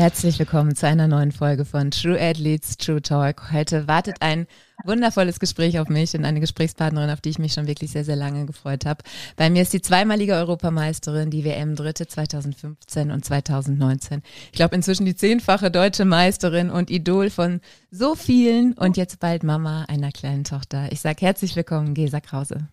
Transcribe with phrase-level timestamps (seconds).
[0.00, 3.52] Herzlich willkommen zu einer neuen Folge von True Athletes True Talk.
[3.52, 4.46] Heute wartet ein
[4.82, 8.16] wundervolles Gespräch auf mich und eine Gesprächspartnerin, auf die ich mich schon wirklich sehr, sehr
[8.16, 9.04] lange gefreut habe.
[9.36, 14.22] Bei mir ist die zweimalige Europameisterin, die WM-Dritte 2015 und 2019.
[14.46, 19.42] Ich glaube inzwischen die zehnfache deutsche Meisterin und Idol von so vielen und jetzt bald
[19.42, 20.90] Mama einer kleinen Tochter.
[20.92, 22.70] Ich sage herzlich willkommen, Gesa Krause.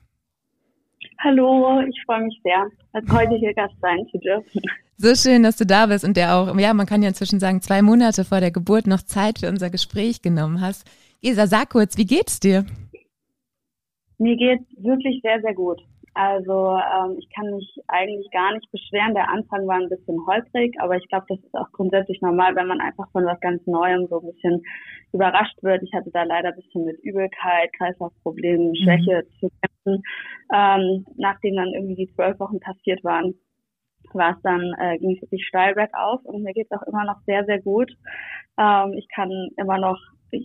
[1.20, 4.62] Hallo, ich freue mich sehr, als heutige Gast sein zu dürfen.
[5.00, 7.62] So schön, dass du da bist und der auch, ja, man kann ja inzwischen sagen,
[7.62, 10.90] zwei Monate vor der Geburt noch Zeit für unser Gespräch genommen hast.
[11.22, 12.66] Gesa, sag kurz, wie geht's dir?
[14.18, 15.80] Mir geht's wirklich sehr, sehr gut.
[16.16, 19.14] Also ähm, ich kann mich eigentlich gar nicht beschweren.
[19.14, 22.66] Der Anfang war ein bisschen holprig, aber ich glaube, das ist auch grundsätzlich normal, wenn
[22.66, 24.64] man einfach von was ganz Neuem so ein bisschen
[25.14, 25.84] überrascht wird.
[25.84, 28.76] Ich hatte da leider ein bisschen mit Übelkeit, Kreislaufproblemen.
[28.76, 29.40] Schwäche mhm.
[29.40, 30.04] zu kämpfen.
[30.52, 33.36] Ähm, nachdem dann irgendwie die zwölf Wochen passiert waren,
[34.14, 37.06] war es dann, äh, ging es wirklich steil bergauf und mir geht es auch immer
[37.06, 37.92] noch sehr, sehr gut.
[38.58, 40.00] Ähm, ich kann immer noch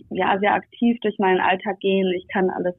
[0.09, 2.11] ja sehr aktiv durch meinen Alltag gehen.
[2.15, 2.75] Ich kann alles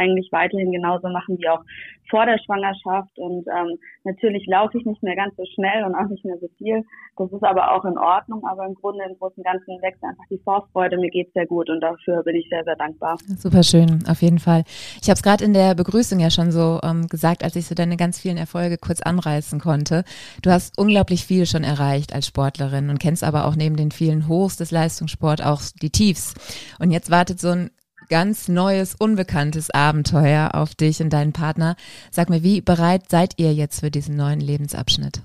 [0.00, 1.62] eigentlich weiterhin genauso machen wie auch
[2.10, 3.16] vor der Schwangerschaft.
[3.18, 6.48] Und ähm, natürlich laufe ich nicht mehr ganz so schnell und auch nicht mehr so
[6.58, 6.82] viel.
[7.16, 8.44] Das ist aber auch in Ordnung.
[8.44, 10.98] Aber im Grunde im Großen und Ganzen wächst einfach die Vorfreude.
[10.98, 13.16] Mir geht's sehr gut und dafür bin ich sehr, sehr dankbar.
[13.38, 14.64] Super schön, auf jeden Fall.
[15.00, 17.74] Ich habe es gerade in der Begrüßung ja schon so ähm, gesagt, als ich so
[17.74, 20.04] deine ganz vielen Erfolge kurz anreißen konnte.
[20.42, 24.26] Du hast unglaublich viel schon erreicht als Sportlerin und kennst aber auch neben den vielen
[24.26, 26.34] Hochs des Leistungssports auch die Tiefs.
[26.78, 27.70] Und jetzt wartet so ein
[28.10, 31.76] ganz neues, unbekanntes Abenteuer auf dich und deinen Partner.
[32.10, 35.22] Sag mir, wie bereit seid ihr jetzt für diesen neuen Lebensabschnitt?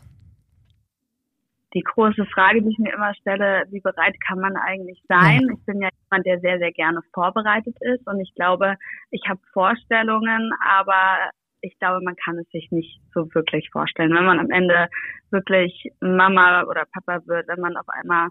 [1.74, 5.42] Die große Frage, die ich mir immer stelle, wie bereit kann man eigentlich sein?
[5.42, 5.54] Ja.
[5.54, 8.76] Ich bin ja jemand, der sehr, sehr gerne vorbereitet ist und ich glaube,
[9.12, 14.14] ich habe Vorstellungen, aber ich glaube, man kann es sich nicht so wirklich vorstellen.
[14.14, 14.88] Wenn man am Ende
[15.32, 18.30] wirklich Mama oder Papa wird, wenn man auf einmal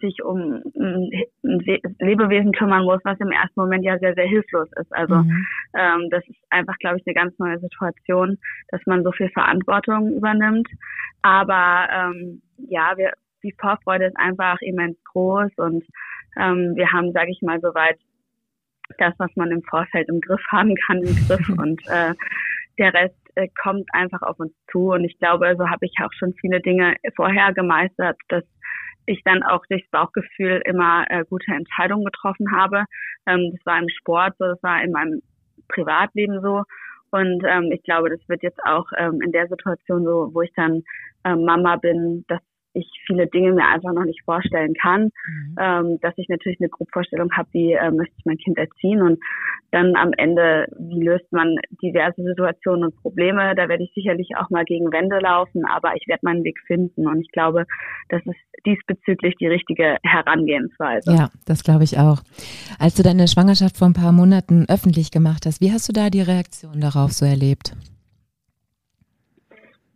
[0.00, 1.10] sich um ein
[1.42, 4.92] Lebewesen kümmern muss, was im ersten Moment ja sehr, sehr hilflos ist.
[4.94, 5.46] Also mhm.
[5.74, 8.38] ähm, das ist einfach, glaube ich, eine ganz neue Situation,
[8.68, 10.68] dass man so viel Verantwortung übernimmt.
[11.22, 15.84] Aber ähm, ja, wir, die Vorfreude ist einfach immens groß und
[16.36, 17.98] ähm, wir haben, sage ich mal, soweit
[18.98, 22.14] das, was man im Vorfeld im Griff haben kann, im Griff und äh,
[22.78, 24.92] der Rest äh, kommt einfach auf uns zu.
[24.92, 28.44] Und ich glaube, so habe ich auch schon viele Dinge vorher gemeistert, dass
[29.06, 32.84] ich dann auch durchs Bauchgefühl immer äh, gute Entscheidungen getroffen habe.
[33.26, 35.22] Ähm, das war im Sport so, das war in meinem
[35.68, 36.62] Privatleben so.
[37.10, 40.52] Und ähm, ich glaube, das wird jetzt auch ähm, in der Situation so, wo ich
[40.54, 40.82] dann
[41.24, 42.40] ähm, Mama bin, dass
[42.74, 45.56] ich viele Dinge mir einfach noch nicht vorstellen kann, mhm.
[45.60, 49.18] ähm, dass ich natürlich eine Grobvorstellung habe, wie äh, möchte ich mein Kind erziehen und
[49.70, 53.54] dann am Ende, wie löst man diverse Situationen und Probleme.
[53.56, 57.06] Da werde ich sicherlich auch mal gegen Wände laufen, aber ich werde meinen Weg finden
[57.06, 57.64] und ich glaube,
[58.10, 61.12] das ist diesbezüglich die richtige Herangehensweise.
[61.12, 62.18] Ja, das glaube ich auch.
[62.78, 66.10] Als du deine Schwangerschaft vor ein paar Monaten öffentlich gemacht hast, wie hast du da
[66.10, 67.74] die Reaktion darauf so erlebt?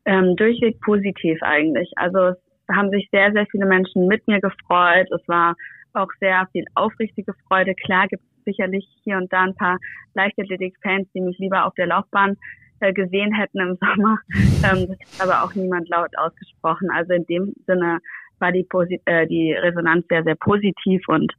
[0.07, 1.93] Ähm, durchweg positiv eigentlich.
[1.97, 5.09] Also es haben sich sehr, sehr viele Menschen mit mir gefreut.
[5.11, 5.55] Es war
[5.95, 7.75] auch sehr viel aufrichtige Freude.
[7.75, 9.79] Klar gibt es sicherlich hier und da ein paar
[10.15, 12.37] Leichtathletik-Fans, die mich lieber auf der Laufbahn
[12.81, 14.19] äh, gesehen hätten im Sommer.
[14.35, 16.91] Ähm, das hat aber auch niemand laut ausgesprochen.
[16.91, 17.99] Also in dem Sinne
[18.39, 21.33] war die, Posi äh, die Resonanz sehr, sehr positiv und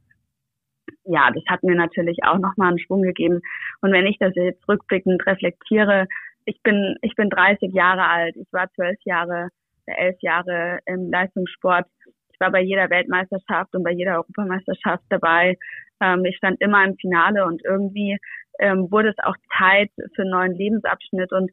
[1.04, 3.40] ja, das hat mir natürlich auch nochmal einen Schwung gegeben.
[3.80, 6.06] Und wenn ich das jetzt rückblickend reflektiere,
[6.44, 9.48] ich bin, ich bin 30 Jahre alt, ich war zwölf Jahre
[9.96, 11.86] elf Jahre im Leistungssport.
[12.32, 15.56] Ich war bei jeder Weltmeisterschaft und bei jeder Europameisterschaft dabei.
[16.00, 18.18] Ähm, ich stand immer im Finale und irgendwie
[18.60, 21.50] ähm, wurde es auch Zeit für einen neuen Lebensabschnitt und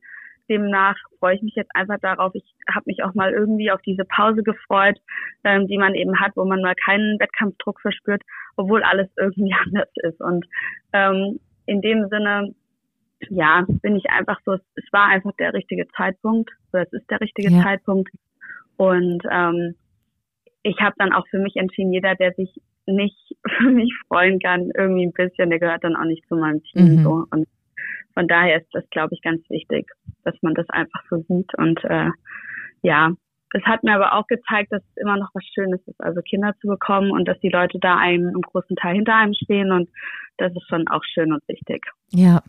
[0.49, 2.33] demnach freue ich mich jetzt einfach darauf.
[2.35, 4.99] Ich habe mich auch mal irgendwie auf diese Pause gefreut,
[5.43, 8.21] ähm, die man eben hat, wo man mal keinen Wettkampfdruck verspürt,
[8.55, 10.21] obwohl alles irgendwie anders ist.
[10.21, 10.45] Und
[10.93, 12.53] ähm, in dem Sinne
[13.29, 17.21] ja, bin ich einfach so, es war einfach der richtige Zeitpunkt, oder es ist der
[17.21, 17.63] richtige ja.
[17.63, 18.11] Zeitpunkt.
[18.77, 19.75] Und ähm,
[20.63, 22.49] ich habe dann auch für mich entschieden, jeder, der sich
[22.85, 23.17] nicht
[23.57, 26.95] für mich freuen kann, irgendwie ein bisschen, der gehört dann auch nicht zu meinem Team.
[26.95, 27.03] Mhm.
[27.03, 27.25] So.
[27.31, 27.47] Und
[28.13, 29.91] von daher ist das, glaube ich, ganz wichtig,
[30.23, 31.53] dass man das einfach so sieht.
[31.57, 32.09] Und äh,
[32.81, 33.11] ja,
[33.53, 36.53] es hat mir aber auch gezeigt, dass es immer noch was Schönes ist, also Kinder
[36.59, 39.89] zu bekommen und dass die Leute da einem im großen Teil hinter einem stehen und
[40.37, 41.85] das ist schon auch schön und wichtig.
[42.11, 42.41] Ja,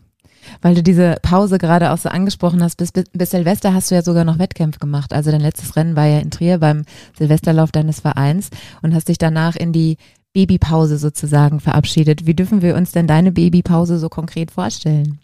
[0.61, 4.01] Weil du diese Pause gerade auch so angesprochen hast, bis, bis Silvester hast du ja
[4.01, 5.13] sogar noch Wettkämpfe gemacht.
[5.13, 6.83] Also dein letztes Rennen war ja in Trier beim
[7.17, 8.49] Silvesterlauf deines Vereins
[8.81, 9.97] und hast dich danach in die
[10.33, 12.25] Babypause sozusagen verabschiedet.
[12.25, 15.19] Wie dürfen wir uns denn deine Babypause so konkret vorstellen?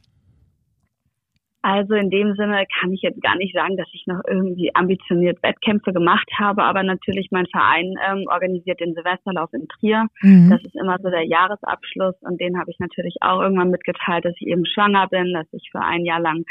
[1.63, 5.41] Also in dem Sinne kann ich jetzt gar nicht sagen, dass ich noch irgendwie ambitioniert
[5.41, 10.07] Wettkämpfe gemacht habe, aber natürlich mein Verein ähm, organisiert den Silvesterlauf in Trier.
[10.21, 10.49] Mhm.
[10.49, 14.35] Das ist immer so der Jahresabschluss und den habe ich natürlich auch irgendwann mitgeteilt, dass
[14.41, 16.43] ich eben schwanger bin, dass ich für ein Jahr lang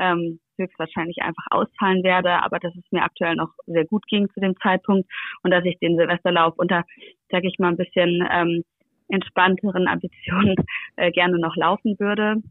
[0.00, 4.40] ähm, höchstwahrscheinlich einfach ausfallen werde, aber dass es mir aktuell noch sehr gut ging zu
[4.40, 5.08] dem Zeitpunkt
[5.44, 6.82] und dass ich den Silvesterlauf unter,
[7.30, 8.64] sage ich mal, ein bisschen ähm,
[9.08, 10.56] entspannteren Ambitionen
[10.96, 12.42] äh, gerne noch laufen würde.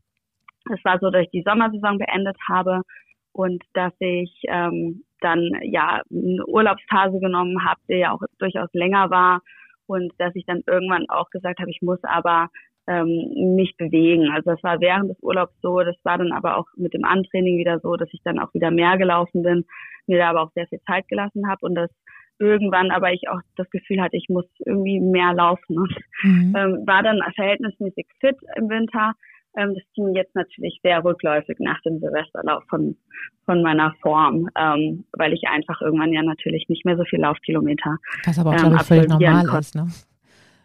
[0.74, 2.82] Es war so, dass ich die Sommersaison beendet habe
[3.32, 9.10] und dass ich ähm, dann ja eine Urlaubsphase genommen habe, die ja auch durchaus länger
[9.10, 9.42] war
[9.88, 12.50] und dass ich dann irgendwann auch gesagt habe, ich muss aber
[12.88, 14.32] ähm, mich bewegen.
[14.32, 17.58] Also das war während des Urlaubs so, das war dann aber auch mit dem Antraining
[17.58, 19.66] wieder so, dass ich dann auch wieder mehr gelaufen bin,
[20.08, 21.90] mir da aber auch sehr viel Zeit gelassen habe und das
[22.38, 26.54] irgendwann aber ich auch das Gefühl hatte, ich muss irgendwie mehr laufen und mhm.
[26.56, 29.14] ähm, war dann verhältnismäßig fit im Winter,
[29.58, 32.98] ähm, das ging jetzt natürlich sehr rückläufig nach dem Silvesterlauf von,
[33.46, 37.98] von meiner Form, ähm, weil ich einfach irgendwann ja natürlich nicht mehr so viel Laufkilometer.
[38.26, 39.60] Was aber auch, ähm, völlig normal konnte.
[39.60, 39.88] ist, ne?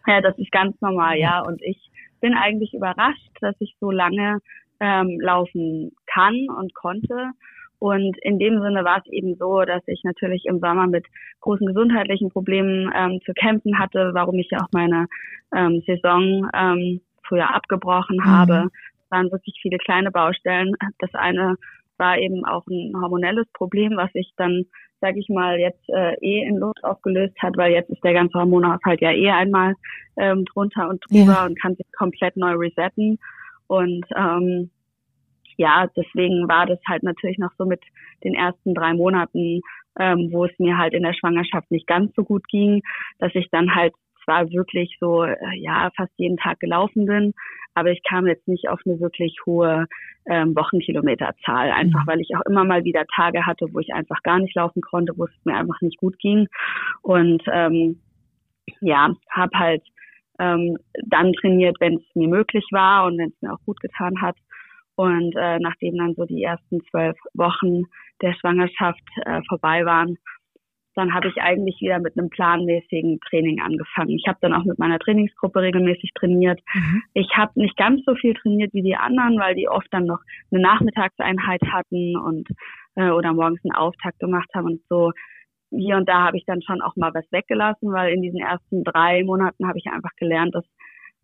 [0.07, 1.41] Ja, das ist ganz normal, ja.
[1.41, 1.91] Und ich
[2.21, 4.39] bin eigentlich überrascht, dass ich so lange
[4.79, 7.31] ähm, laufen kann und konnte.
[7.79, 11.05] Und in dem Sinne war es eben so, dass ich natürlich im Sommer mit
[11.39, 15.07] großen gesundheitlichen Problemen ähm, zu kämpfen hatte, warum ich ja auch meine
[15.55, 17.01] ähm, Saison ähm,
[17.31, 18.25] früher abgebrochen mhm.
[18.25, 18.67] habe.
[19.05, 20.75] Es waren wirklich viele kleine Baustellen.
[20.99, 21.55] Das eine
[21.97, 24.65] war eben auch ein hormonelles Problem, was sich dann,
[24.99, 28.39] sage ich mal, jetzt äh, eh in Luft aufgelöst hat, weil jetzt ist der ganze
[28.39, 29.75] Hormonhaushalt ja eh einmal
[30.17, 31.45] ähm, drunter und drüber ja.
[31.45, 33.19] und kann sich komplett neu resetten.
[33.67, 34.71] Und ähm,
[35.57, 37.81] ja, deswegen war das halt natürlich noch so mit
[38.23, 39.61] den ersten drei Monaten,
[39.99, 42.81] ähm, wo es mir halt in der Schwangerschaft nicht ganz so gut ging,
[43.19, 43.93] dass ich dann halt
[44.31, 47.33] zwar wirklich so, äh, ja, fast jeden Tag gelaufen bin,
[47.73, 49.87] aber ich kam jetzt nicht auf eine wirklich hohe
[50.29, 52.07] ähm, Wochenkilometerzahl, einfach mhm.
[52.07, 55.13] weil ich auch immer mal wieder Tage hatte, wo ich einfach gar nicht laufen konnte,
[55.17, 56.47] wo es mir einfach nicht gut ging.
[57.01, 57.99] Und ähm,
[58.79, 59.83] ja, habe halt
[60.39, 64.21] ähm, dann trainiert, wenn es mir möglich war und wenn es mir auch gut getan
[64.21, 64.37] hat.
[64.95, 67.83] Und äh, nachdem dann so die ersten zwölf Wochen
[68.21, 70.17] der Schwangerschaft äh, vorbei waren,
[70.95, 74.11] dann habe ich eigentlich wieder mit einem planmäßigen Training angefangen.
[74.11, 76.59] Ich habe dann auch mit meiner Trainingsgruppe regelmäßig trainiert.
[76.73, 77.03] Mhm.
[77.13, 80.19] Ich habe nicht ganz so viel trainiert wie die anderen, weil die oft dann noch
[80.51, 82.49] eine Nachmittagseinheit hatten und
[82.95, 85.11] äh, oder morgens einen Auftakt gemacht haben und so.
[85.71, 88.83] Hier und da habe ich dann schon auch mal was weggelassen, weil in diesen ersten
[88.83, 90.65] drei Monaten habe ich einfach gelernt, dass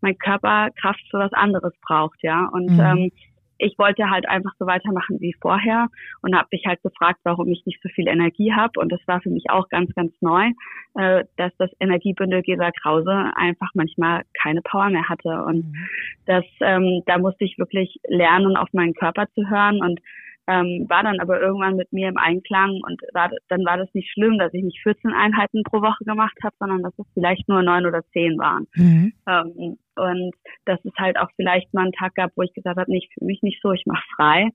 [0.00, 2.48] mein Körper Kraft für was anderes braucht, ja.
[2.52, 2.80] Und mhm.
[2.80, 3.10] ähm,
[3.58, 5.88] ich wollte halt einfach so weitermachen wie vorher
[6.22, 8.80] und habe mich halt gefragt, warum ich nicht so viel Energie habe.
[8.80, 10.50] Und das war für mich auch ganz, ganz neu,
[10.94, 15.42] äh, dass das Energiebündel Gesa Krause einfach manchmal keine Power mehr hatte.
[15.44, 15.88] Und mhm.
[16.26, 20.00] das, ähm, da musste ich wirklich lernen, auf meinen Körper zu hören und
[20.48, 24.10] ähm, war dann aber irgendwann mit mir im Einklang und war, dann war das nicht
[24.10, 27.62] schlimm, dass ich nicht 14 Einheiten pro Woche gemacht habe, sondern dass es vielleicht nur
[27.62, 28.66] neun oder zehn waren.
[28.74, 29.12] Mhm.
[29.26, 30.32] Ähm, und
[30.64, 33.24] dass es halt auch vielleicht mal einen Tag gab, wo ich gesagt habe, nicht für
[33.24, 34.50] mich nicht so, ich mache frei.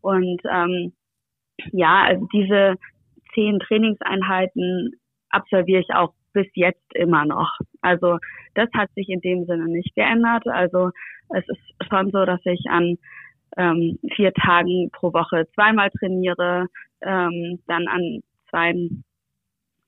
[0.00, 0.92] Und ähm,
[1.72, 2.76] ja, also diese
[3.34, 4.92] zehn Trainingseinheiten
[5.30, 7.58] absolviere ich auch bis jetzt immer noch.
[7.80, 8.18] Also
[8.54, 10.46] das hat sich in dem Sinne nicht geändert.
[10.46, 10.90] Also
[11.30, 12.96] es ist schon so, dass ich an
[13.56, 16.66] ähm, vier Tagen pro Woche zweimal trainiere,
[17.02, 18.74] ähm, dann an zwei,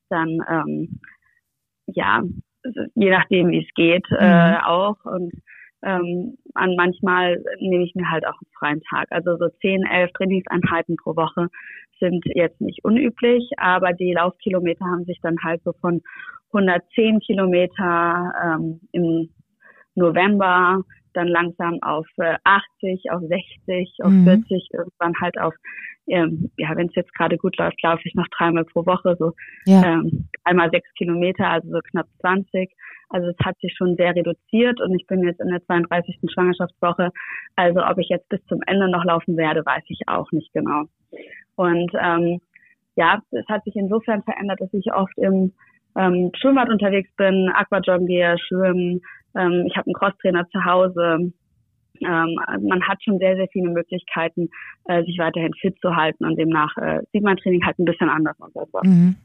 [0.08, 1.00] dann ähm,
[1.86, 2.22] ja,
[2.94, 4.56] je nachdem wie es geht, äh, mhm.
[4.64, 5.32] auch und
[5.82, 9.06] ähm, an manchmal nehme ich mir halt auch einen freien Tag.
[9.10, 11.48] Also so zehn, elf Trainingseinheiten pro Woche
[11.98, 16.02] sind jetzt nicht unüblich, aber die Laufkilometer haben sich dann halt so von
[16.52, 19.30] 110 Kilometer ähm, im
[19.94, 24.24] November dann langsam auf äh, 80, auf 60, auf mhm.
[24.24, 25.54] 40, irgendwann halt auf,
[26.10, 29.32] ähm, ja, wenn es jetzt gerade gut läuft, laufe ich noch dreimal pro Woche, so
[29.66, 29.82] ja.
[29.84, 32.70] ähm, einmal sechs Kilometer, also so knapp 20.
[33.08, 36.18] Also es hat sich schon sehr reduziert und ich bin jetzt in der 32.
[36.32, 37.10] Schwangerschaftswoche.
[37.56, 40.84] Also ob ich jetzt bis zum Ende noch laufen werde, weiß ich auch nicht genau.
[41.56, 42.40] Und ähm,
[42.96, 45.52] ja, es hat sich insofern verändert, dass ich oft im
[45.96, 49.00] ähm, Schwimmbad unterwegs bin, Aquajoggen gehe, schwimmen,
[49.36, 51.32] ähm, ich habe einen Crosstrainer zu Hause.
[52.02, 54.48] Ähm, also man hat schon sehr, sehr viele Möglichkeiten,
[54.86, 58.08] äh, sich weiterhin fit zu halten und demnach äh, sieht mein Training halt ein bisschen
[58.08, 58.68] anders aus.
[58.82, 59.16] Mhm.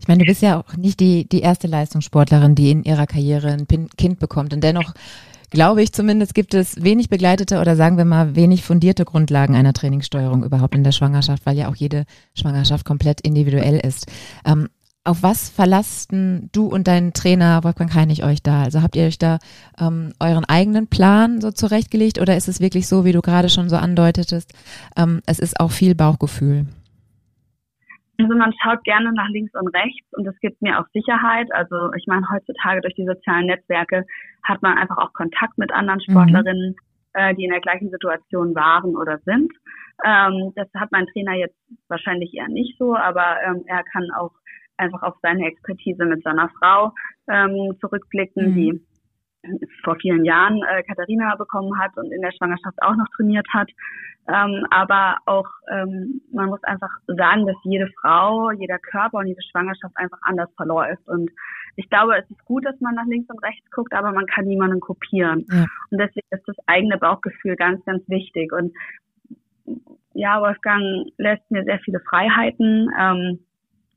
[0.00, 3.48] Ich meine, du bist ja auch nicht die, die erste Leistungssportlerin, die in ihrer Karriere
[3.48, 4.54] ein Kind bekommt.
[4.54, 4.94] Und dennoch
[5.50, 9.72] glaube ich zumindest, gibt es wenig begleitete oder sagen wir mal wenig fundierte Grundlagen einer
[9.72, 14.10] Trainingssteuerung überhaupt in der Schwangerschaft, weil ja auch jede Schwangerschaft komplett individuell ist.
[14.46, 14.68] Ähm,
[15.04, 18.62] auf was verlasten du und dein Trainer Wolfgang Heinig euch da?
[18.64, 19.38] Also habt ihr euch da
[19.80, 23.68] ähm, euren eigenen Plan so zurechtgelegt oder ist es wirklich so, wie du gerade schon
[23.68, 24.52] so andeutetest,
[24.96, 26.66] ähm, es ist auch viel Bauchgefühl?
[28.18, 31.50] Also man schaut gerne nach links und rechts und es gibt mir auch Sicherheit.
[31.52, 34.04] Also ich meine, heutzutage durch die sozialen Netzwerke
[34.44, 36.12] hat man einfach auch Kontakt mit anderen mhm.
[36.12, 36.76] Sportlerinnen, mhm.
[37.14, 39.50] äh, die in der gleichen Situation waren oder sind.
[40.04, 41.56] Ähm, das hat mein Trainer jetzt
[41.88, 44.32] wahrscheinlich eher nicht so, aber ähm, er kann auch
[44.80, 46.92] einfach auf seine Expertise mit seiner Frau
[47.28, 48.54] ähm, zurückblicken, mhm.
[48.54, 48.80] die
[49.84, 53.70] vor vielen Jahren äh, Katharina bekommen hat und in der Schwangerschaft auch noch trainiert hat.
[54.28, 59.42] Ähm, aber auch ähm, man muss einfach sagen, dass jede Frau, jeder Körper und jede
[59.42, 61.06] Schwangerschaft einfach anders verläuft.
[61.08, 61.30] Und
[61.76, 64.44] ich glaube, es ist gut, dass man nach links und rechts guckt, aber man kann
[64.44, 65.46] niemanden kopieren.
[65.50, 65.66] Ja.
[65.90, 68.52] Und deswegen ist das eigene Bauchgefühl ganz, ganz wichtig.
[68.52, 68.74] Und
[70.12, 72.90] ja, Wolfgang lässt mir sehr viele Freiheiten.
[72.98, 73.38] Ähm,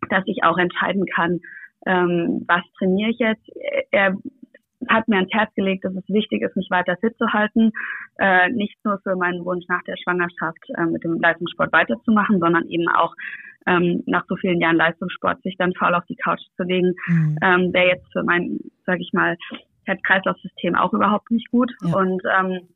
[0.10, 1.39] dass ich auch entscheiden kann,
[1.86, 3.50] ähm, was trainiere ich jetzt.
[3.91, 4.15] Er
[4.89, 7.72] hat mir ans Herz gelegt, dass es wichtig ist, mich weiter fit zu halten,
[8.17, 12.67] äh, nicht nur für meinen Wunsch nach der Schwangerschaft äh, mit dem Leistungssport weiterzumachen, sondern
[12.67, 13.13] eben auch
[13.65, 17.38] ähm, nach so vielen Jahren Leistungssport sich dann faul auf die Couch zu legen, mhm.
[17.41, 19.38] ähm, wäre jetzt für mein, sage ich mal,
[19.86, 21.72] Herz-Kreislauf-System auch überhaupt nicht gut.
[21.83, 21.95] Ja.
[21.95, 22.67] Und ähm,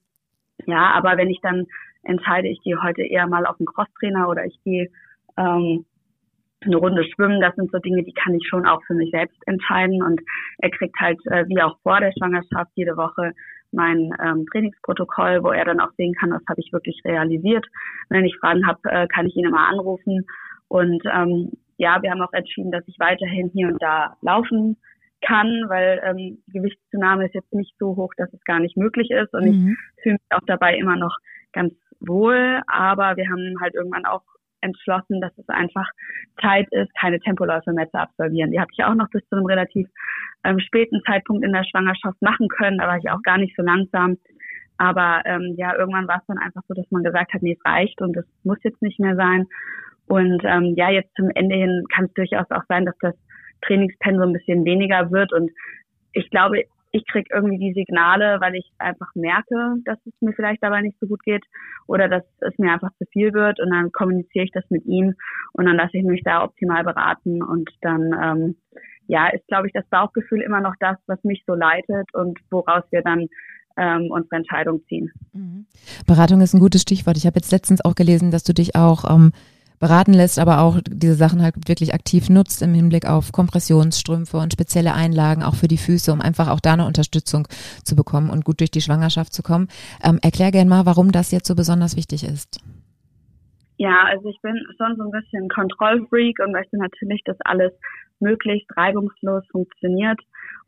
[0.65, 1.65] ja, aber wenn ich dann
[2.03, 4.89] entscheide, ich gehe heute eher mal auf einen Crosstrainer oder ich gehe
[5.37, 5.85] ähm,
[6.61, 9.37] eine Runde schwimmen, das sind so Dinge, die kann ich schon auch für mich selbst
[9.45, 10.01] entscheiden.
[10.01, 10.21] Und
[10.59, 13.33] er kriegt halt, äh, wie auch vor der Schwangerschaft, jede Woche
[13.71, 17.65] mein ähm, Trainingsprotokoll, wo er dann auch sehen kann, was habe ich wirklich realisiert.
[18.09, 20.25] Wenn ich Fragen habe, äh, kann ich ihn immer anrufen.
[20.67, 24.77] Und ähm, ja, wir haben auch entschieden, dass ich weiterhin hier und da laufen
[25.21, 29.09] kann, weil ähm, die Gewichtszunahme ist jetzt nicht so hoch, dass es gar nicht möglich
[29.11, 29.33] ist.
[29.33, 29.77] Und mhm.
[29.97, 31.15] ich fühle mich auch dabei immer noch
[31.53, 32.61] ganz wohl.
[32.67, 34.23] Aber wir haben halt irgendwann auch
[34.61, 35.87] entschlossen, dass es einfach
[36.41, 38.51] Zeit ist, keine Tempoläufe mehr zu absolvieren.
[38.51, 39.87] Die habe ich auch noch bis zu einem relativ
[40.43, 42.77] ähm, späten Zeitpunkt in der Schwangerschaft machen können.
[42.77, 44.17] Da war ich auch gar nicht so langsam.
[44.77, 47.65] Aber ähm, ja, irgendwann war es dann einfach so, dass man gesagt hat, nee, es
[47.65, 49.47] reicht und es muss jetzt nicht mehr sein.
[50.07, 53.15] Und ähm, ja, jetzt zum Ende hin kann es durchaus auch sein, dass das
[53.63, 55.33] Trainingspensum ein bisschen weniger wird.
[55.33, 55.51] Und
[56.13, 56.63] ich glaube,
[56.97, 60.97] ich kriege irgendwie die Signale, weil ich einfach merke, dass es mir vielleicht dabei nicht
[60.99, 61.45] so gut geht
[61.87, 65.13] oder dass es mir einfach zu viel wird und dann kommuniziere ich das mit ihm
[65.53, 68.55] und dann lasse ich mich da optimal beraten und dann ähm,
[69.07, 72.83] ja ist glaube ich das Bauchgefühl immer noch das, was mich so leitet und woraus
[72.91, 73.27] wir dann
[73.77, 75.11] ähm, unsere Entscheidung ziehen.
[75.33, 75.67] Mhm.
[76.07, 77.15] Beratung ist ein gutes Stichwort.
[77.15, 79.31] Ich habe jetzt letztens auch gelesen, dass du dich auch ähm,
[79.79, 84.53] beraten lässt, aber auch diese Sachen halt wirklich aktiv nutzt im Hinblick auf Kompressionsstrümpfe und
[84.53, 87.47] spezielle Einlagen auch für die Füße, um einfach auch da eine Unterstützung
[87.83, 89.67] zu bekommen und gut durch die Schwangerschaft zu kommen.
[90.03, 92.59] Ähm, erklär gerne mal, warum das jetzt so besonders wichtig ist.
[93.77, 97.71] Ja, also ich bin schon so ein bisschen Kontrollfreak und möchte natürlich, dass alles
[98.19, 100.19] möglichst reibungslos funktioniert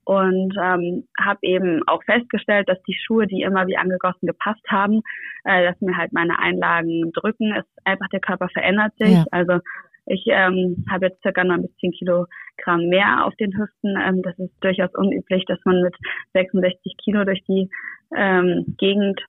[0.04, 5.02] und ähm, habe eben auch festgestellt, dass die Schuhe, die immer wie angegossen gepasst haben,
[5.44, 7.54] äh, dass mir halt meine Einlagen drücken.
[7.54, 9.12] Es einfach der Körper verändert sich.
[9.12, 9.26] Ja.
[9.32, 9.60] Also
[10.08, 13.96] ich ähm, habe jetzt circa noch ein bisschen Kilogramm mehr auf den Hüften.
[14.02, 15.96] Ähm, das ist durchaus unüblich, dass man mit
[16.34, 17.70] 66 Kilo durch die
[18.16, 19.22] ähm, Gegend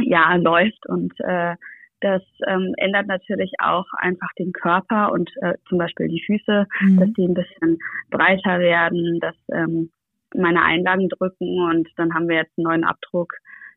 [0.00, 1.56] ja läuft und äh,
[2.00, 6.98] das ähm, ändert natürlich auch einfach den Körper und äh, zum Beispiel die Füße, mhm.
[6.98, 7.78] dass die ein bisschen
[8.10, 9.90] breiter werden, dass ähm,
[10.34, 13.34] meine Einlagen drücken und dann haben wir jetzt einen neuen Abdruck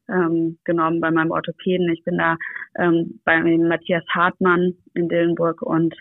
[0.10, 1.90] ähm, genommen bei meinem Orthopäden.
[1.92, 2.38] Ich bin da
[2.78, 5.96] ähm, bei Matthias Hartmann in Dillenburg und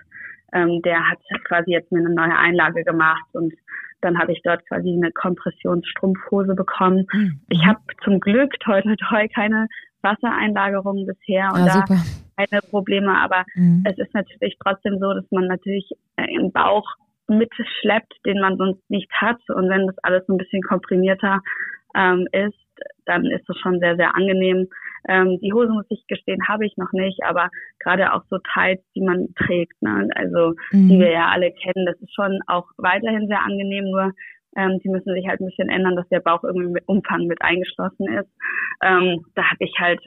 [0.52, 3.54] ähm, der hat quasi jetzt mir eine neue Einlage gemacht und
[4.02, 7.06] dann habe ich dort quasi eine Kompressionsstrumpfhose bekommen.
[7.12, 7.40] Mhm.
[7.48, 9.68] Ich habe zum Glück toi toi toi keine
[10.02, 11.96] Wassereinlagerung bisher und ja, da
[12.36, 13.84] keine Probleme, aber mhm.
[13.86, 16.86] es ist natürlich trotzdem so, dass man natürlich äh, im Bauch
[17.28, 19.38] mitschleppt, den man sonst nicht hat.
[19.48, 21.40] Und wenn das alles ein bisschen komprimierter
[21.94, 22.58] ähm, ist,
[23.06, 24.68] dann ist das schon sehr, sehr angenehm.
[25.08, 28.84] Ähm, die Hose, muss ich gestehen, habe ich noch nicht, aber gerade auch so Tights,
[28.94, 30.08] die man trägt, ne?
[30.14, 30.88] also mhm.
[30.88, 34.12] die wir ja alle kennen, das ist schon auch weiterhin sehr angenehm, nur
[34.56, 37.40] ähm, die müssen sich halt ein bisschen ändern, dass der Bauch irgendwie mit Umfang mit
[37.42, 38.30] eingeschlossen ist.
[38.82, 40.00] Ähm, da habe ich halt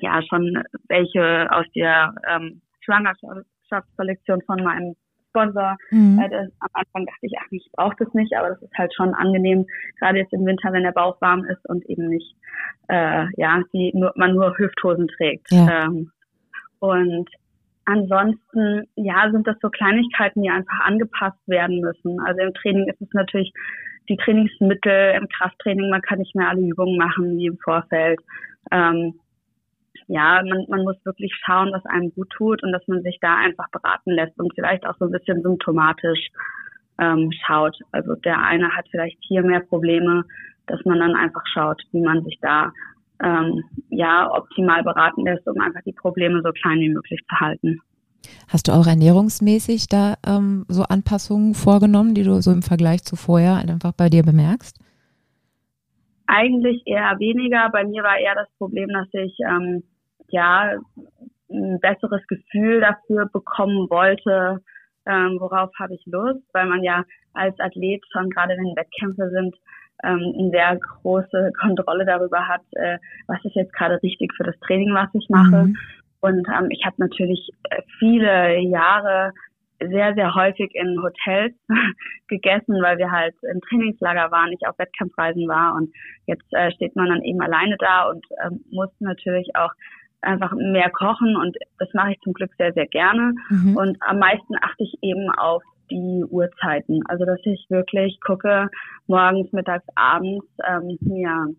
[0.00, 4.94] ja schon welche aus der ähm, Schwangerschaftskollektion von meinem
[5.30, 5.76] Sponsor.
[5.90, 6.18] Mhm.
[6.18, 8.94] Äh, das, am Anfang dachte ich, ach, ich brauche das nicht, aber das ist halt
[8.94, 9.66] schon angenehm,
[9.98, 12.36] gerade jetzt im Winter, wenn der Bauch warm ist und eben nicht,
[12.88, 15.50] äh, ja, die nur, man nur Hüfthosen trägt.
[15.50, 15.84] Ja.
[15.84, 16.10] Ähm,
[16.80, 17.28] und
[17.88, 22.20] ansonsten, ja, sind das so Kleinigkeiten, die einfach angepasst werden müssen.
[22.20, 23.52] Also im Training ist es natürlich
[24.08, 28.20] die Trainingsmittel im Krafttraining, man kann nicht mehr alle Übungen machen wie im Vorfeld.
[28.70, 29.14] Ähm,
[30.06, 33.36] ja, man, man muss wirklich schauen, was einem gut tut und dass man sich da
[33.36, 36.28] einfach beraten lässt und vielleicht auch so ein bisschen symptomatisch
[36.98, 37.76] ähm, schaut.
[37.92, 40.24] Also der eine hat vielleicht hier mehr Probleme,
[40.66, 42.72] dass man dann einfach schaut, wie man sich da
[43.22, 47.80] ähm, ja optimal beraten lässt, um einfach die Probleme so klein wie möglich zu halten.
[48.48, 53.16] Hast du auch ernährungsmäßig da ähm, so Anpassungen vorgenommen, die du so im Vergleich zu
[53.16, 54.78] vorher einfach bei dir bemerkst?
[56.26, 57.70] Eigentlich eher weniger.
[57.70, 59.82] Bei mir war eher das Problem, dass ich ähm,
[60.28, 60.72] ja
[61.50, 64.60] ein besseres Gefühl dafür bekommen wollte,
[65.06, 69.56] ähm, worauf habe ich Lust, weil man ja als Athlet schon gerade wenn Wettkämpfe sind,
[70.04, 74.58] ähm, eine sehr große Kontrolle darüber hat, äh, was ist jetzt gerade richtig für das
[74.60, 75.66] Training, was ich mache.
[75.66, 75.76] Mhm.
[76.20, 79.32] Und ähm, ich habe natürlich äh, viele Jahre
[79.80, 81.54] sehr, sehr häufig in Hotels
[82.28, 85.94] gegessen, weil wir halt im Trainingslager waren, ich auf Wettkampfreisen war und
[86.26, 89.70] jetzt äh, steht man dann eben alleine da und ähm, muss natürlich auch
[90.20, 93.34] einfach mehr kochen und das mache ich zum Glück sehr, sehr gerne.
[93.50, 93.76] Mhm.
[93.76, 97.02] Und am meisten achte ich eben auf die Uhrzeiten.
[97.08, 98.68] Also dass ich wirklich gucke,
[99.06, 101.54] morgens, mittags, abends ähm, mir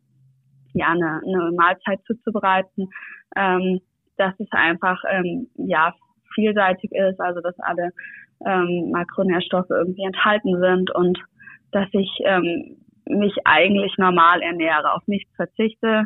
[0.74, 2.90] ja eine, eine Mahlzeit zuzubereiten,
[3.36, 3.80] ähm,
[4.18, 5.94] dass es einfach ähm, ja
[6.34, 7.90] vielseitig ist, also dass alle
[8.46, 11.20] ähm, Makronährstoffe irgendwie enthalten sind und
[11.72, 16.06] dass ich ähm, mich eigentlich normal ernähre, auf nichts verzichte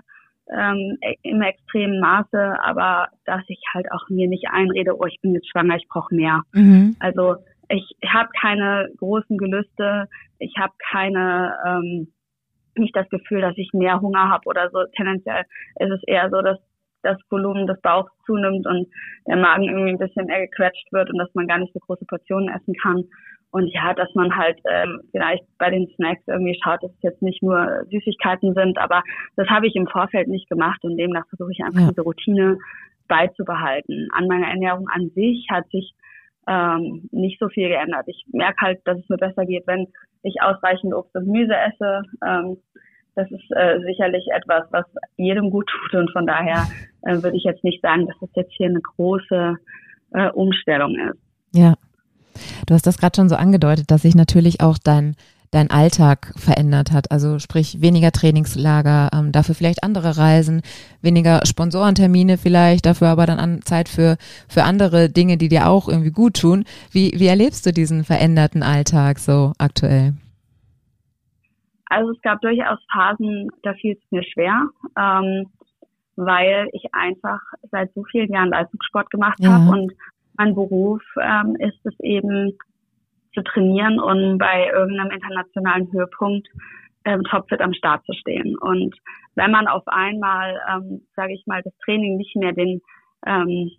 [0.51, 5.33] ähm, im extremen Maße, aber dass ich halt auch mir nicht einrede, oh, ich bin
[5.33, 6.41] jetzt schwanger, ich brauche mehr.
[6.53, 6.95] Mhm.
[6.99, 7.37] Also
[7.69, 10.07] ich habe keine großen Gelüste,
[10.39, 12.13] ich habe keine ähm,
[12.75, 14.83] nicht das Gefühl, dass ich mehr Hunger habe oder so.
[14.95, 15.43] Tendenziell
[15.79, 16.57] ist es eher so, dass
[17.03, 18.87] das Volumen des Bauchs zunimmt und
[19.27, 22.05] der Magen irgendwie ein bisschen mehr gequetscht wird und dass man gar nicht so große
[22.05, 23.03] Portionen essen kann.
[23.51, 27.21] Und ja, dass man halt ähm, vielleicht bei den Snacks irgendwie schaut, dass es jetzt
[27.21, 29.03] nicht nur Süßigkeiten sind, aber
[29.35, 31.89] das habe ich im Vorfeld nicht gemacht und demnach versuche ich einfach ja.
[31.89, 32.57] diese Routine
[33.07, 34.07] beizubehalten.
[34.13, 35.93] An meiner Ernährung an sich hat sich
[36.47, 38.05] ähm, nicht so viel geändert.
[38.07, 39.87] Ich merke halt, dass es mir besser geht, wenn
[40.23, 42.03] ich ausreichend Obst und Gemüse esse.
[42.25, 42.57] Ähm,
[43.15, 44.85] das ist äh, sicherlich etwas, was
[45.17, 46.67] jedem gut tut und von daher
[47.03, 49.55] äh, würde ich jetzt nicht sagen, dass das jetzt hier eine große
[50.13, 51.19] äh, Umstellung ist.
[51.53, 51.75] Ja,
[52.65, 55.15] du hast das gerade schon so angedeutet, dass sich natürlich auch dein
[55.53, 57.11] dein Alltag verändert hat.
[57.11, 60.61] Also sprich weniger Trainingslager, ähm, dafür vielleicht andere Reisen,
[61.01, 64.17] weniger Sponsorentermine vielleicht, dafür aber dann an Zeit für,
[64.49, 66.65] für andere Dinge, die dir auch irgendwie gut tun.
[66.91, 70.13] Wie, wie erlebst du diesen veränderten Alltag so aktuell?
[71.85, 75.45] Also es gab durchaus Phasen, da fiel es mir schwer, ähm,
[76.15, 77.39] weil ich einfach
[77.71, 79.51] seit so vielen Jahren Leistungssport gemacht ja.
[79.51, 79.93] habe und
[80.35, 82.57] mein Beruf ähm, ist es eben
[83.33, 86.47] zu trainieren und bei irgendeinem internationalen Höhepunkt
[87.05, 88.57] ähm, topfit am Start zu stehen.
[88.57, 88.95] Und
[89.35, 92.81] wenn man auf einmal, ähm, sage ich mal, das Training nicht mehr den
[93.25, 93.71] ähm,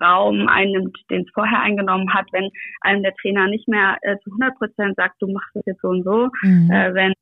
[0.00, 2.50] Raum einnimmt, den es vorher eingenommen hat, wenn
[2.82, 5.88] einem der Trainer nicht mehr äh, zu 100 Prozent sagt, du machst es jetzt so
[5.88, 6.70] und so, mhm.
[6.70, 7.12] äh, wenn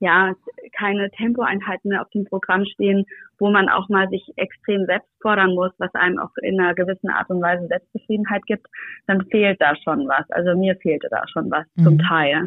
[0.00, 0.34] ja
[0.76, 3.04] keine Tempoeinheiten mehr auf dem Programm stehen,
[3.38, 7.10] wo man auch mal sich extrem selbst fordern muss, was einem auch in einer gewissen
[7.10, 8.66] Art und Weise Selbstzufriedenheit gibt,
[9.06, 10.30] dann fehlt da schon was.
[10.30, 11.84] Also mir fehlte da schon was mhm.
[11.84, 12.46] zum Teil.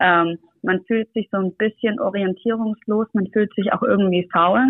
[0.00, 4.60] Ähm, man fühlt sich so ein bisschen orientierungslos, man fühlt sich auch irgendwie faul,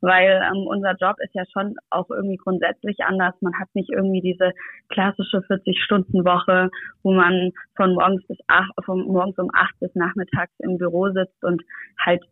[0.00, 3.34] weil ähm, unser Job ist ja schon auch irgendwie grundsätzlich anders.
[3.40, 4.52] Man hat nicht irgendwie diese
[4.88, 6.70] klassische 40-Stunden-Woche,
[7.02, 11.42] wo man von morgens bis acht, von morgens um acht bis nachmittags im Büro sitzt
[11.44, 11.62] und
[12.04, 12.22] halt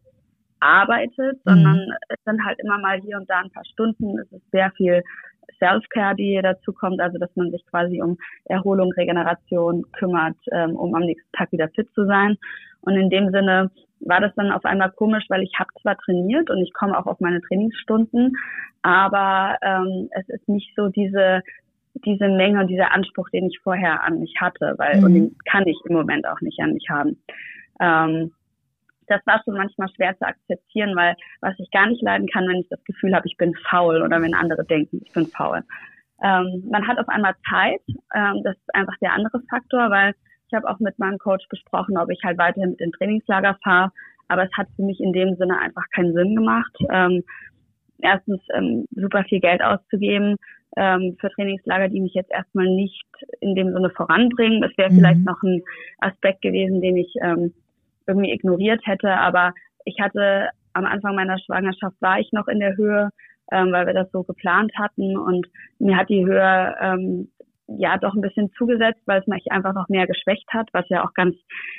[0.60, 1.50] arbeitet, mhm.
[1.50, 4.18] sondern es sind halt immer mal hier und da ein paar Stunden.
[4.18, 5.02] Es ist sehr viel
[5.58, 10.94] Self-Care, die dazu kommt, also dass man sich quasi um Erholung, Regeneration kümmert, ähm, um
[10.94, 12.36] am nächsten Tag wieder fit zu sein.
[12.82, 16.50] Und in dem Sinne war das dann auf einmal komisch, weil ich habe zwar trainiert
[16.50, 18.32] und ich komme auch auf meine Trainingsstunden,
[18.82, 21.42] aber ähm, es ist nicht so diese
[22.06, 25.04] diese Menge und dieser Anspruch, den ich vorher an mich hatte, weil mhm.
[25.04, 27.22] und den kann ich im Moment auch nicht an mich haben.
[27.80, 28.32] Ähm,
[29.06, 32.60] das war schon manchmal schwer zu akzeptieren, weil was ich gar nicht leiden kann, wenn
[32.60, 35.62] ich das Gefühl habe, ich bin faul oder wenn andere denken, ich bin faul.
[36.22, 37.82] Ähm, man hat auf einmal Zeit,
[38.14, 40.14] ähm, das ist einfach der andere Faktor, weil
[40.46, 43.90] ich habe auch mit meinem Coach besprochen, ob ich halt weiterhin mit dem Trainingslager fahre,
[44.28, 46.76] aber es hat für mich in dem Sinne einfach keinen Sinn gemacht.
[46.90, 47.24] Ähm,
[48.00, 50.36] erstens ähm, super viel Geld auszugeben
[50.76, 53.04] ähm, für Trainingslager, die mich jetzt erstmal nicht
[53.40, 54.60] in dem Sinne voranbringen.
[54.60, 54.96] Das wäre mhm.
[54.96, 55.62] vielleicht noch ein
[55.98, 57.52] Aspekt gewesen, den ich ähm,
[58.06, 59.12] irgendwie ignoriert hätte.
[59.12, 59.52] Aber
[59.84, 63.10] ich hatte am Anfang meiner Schwangerschaft war ich noch in der Höhe,
[63.50, 65.46] ähm, weil wir das so geplant hatten und
[65.78, 67.28] mir hat die Höhe ähm,
[67.78, 71.04] ja doch ein bisschen zugesetzt, weil es mich einfach noch mehr geschwächt hat, was ja
[71.04, 71.36] auch ganz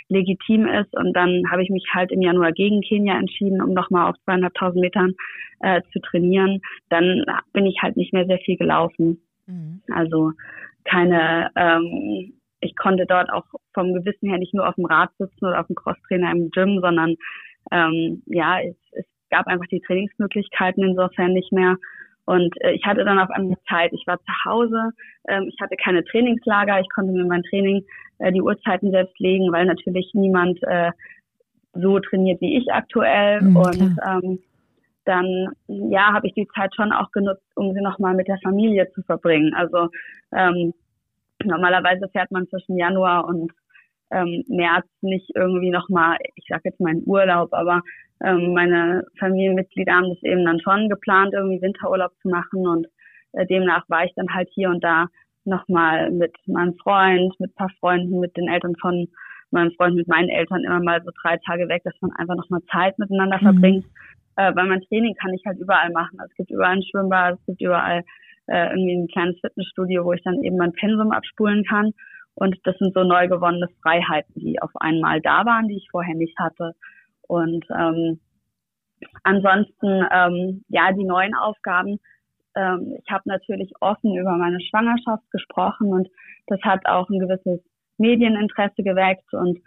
[0.09, 0.95] legitim ist.
[0.95, 4.81] Und dann habe ich mich halt im Januar gegen Kenia entschieden, um nochmal auf zweieinhalbtausend
[4.81, 5.13] Metern
[5.59, 6.61] äh, zu trainieren.
[6.89, 9.21] Dann bin ich halt nicht mehr sehr viel gelaufen.
[9.45, 9.81] Mhm.
[9.91, 10.31] Also
[10.83, 12.33] keine, ähm,
[12.63, 15.67] ich konnte dort auch vom Gewissen her nicht nur auf dem Rad sitzen oder auf
[15.67, 17.15] dem Crosstrainer im Gym, sondern
[17.71, 21.77] ähm, ja, es, es gab einfach die Trainingsmöglichkeiten insofern nicht mehr.
[22.25, 23.91] Und äh, ich hatte dann auf einmal Zeit.
[23.93, 24.91] Ich war zu Hause,
[25.27, 27.83] ähm, ich hatte keine Trainingslager, ich konnte mir mein Training
[28.19, 30.91] äh, die Uhrzeiten selbst legen, weil natürlich niemand äh,
[31.73, 33.41] so trainiert wie ich aktuell.
[33.41, 34.39] Mhm, und ähm,
[35.05, 38.89] dann ja, habe ich die Zeit schon auch genutzt, um sie nochmal mit der Familie
[38.93, 39.53] zu verbringen.
[39.53, 39.89] Also
[40.31, 40.73] ähm,
[41.45, 43.51] normalerweise fährt man zwischen Januar und
[44.11, 47.81] ähm, März nicht irgendwie nochmal, ich sage jetzt mal in Urlaub, aber
[48.23, 52.87] ähm, meine Familienmitglieder haben das eben dann schon geplant, irgendwie Winterurlaub zu machen und
[53.33, 55.07] äh, demnach war ich dann halt hier und da
[55.45, 59.07] nochmal mit meinem Freund, mit paar Freunden, mit den Eltern von
[59.51, 62.61] meinem Freund, mit meinen Eltern immer mal so drei Tage weg, dass man einfach nochmal
[62.71, 63.43] Zeit miteinander mhm.
[63.43, 63.85] verbringt.
[64.35, 66.19] Äh, weil mein Training kann ich halt überall machen.
[66.19, 68.03] Also es gibt überall ein Schwimmbad, es gibt überall
[68.47, 71.93] äh, irgendwie ein kleines Fitnessstudio, wo ich dann eben mein Pensum abspulen kann.
[72.35, 76.15] Und das sind so neu gewonnene Freiheiten, die auf einmal da waren, die ich vorher
[76.15, 76.73] nicht hatte.
[77.27, 78.19] Und ähm,
[79.23, 81.99] ansonsten, ähm, ja, die neuen Aufgaben.
[82.55, 86.07] Ähm, ich habe natürlich offen über meine Schwangerschaft gesprochen und
[86.47, 87.61] das hat auch ein gewisses
[87.97, 89.59] Medieninteresse geweckt und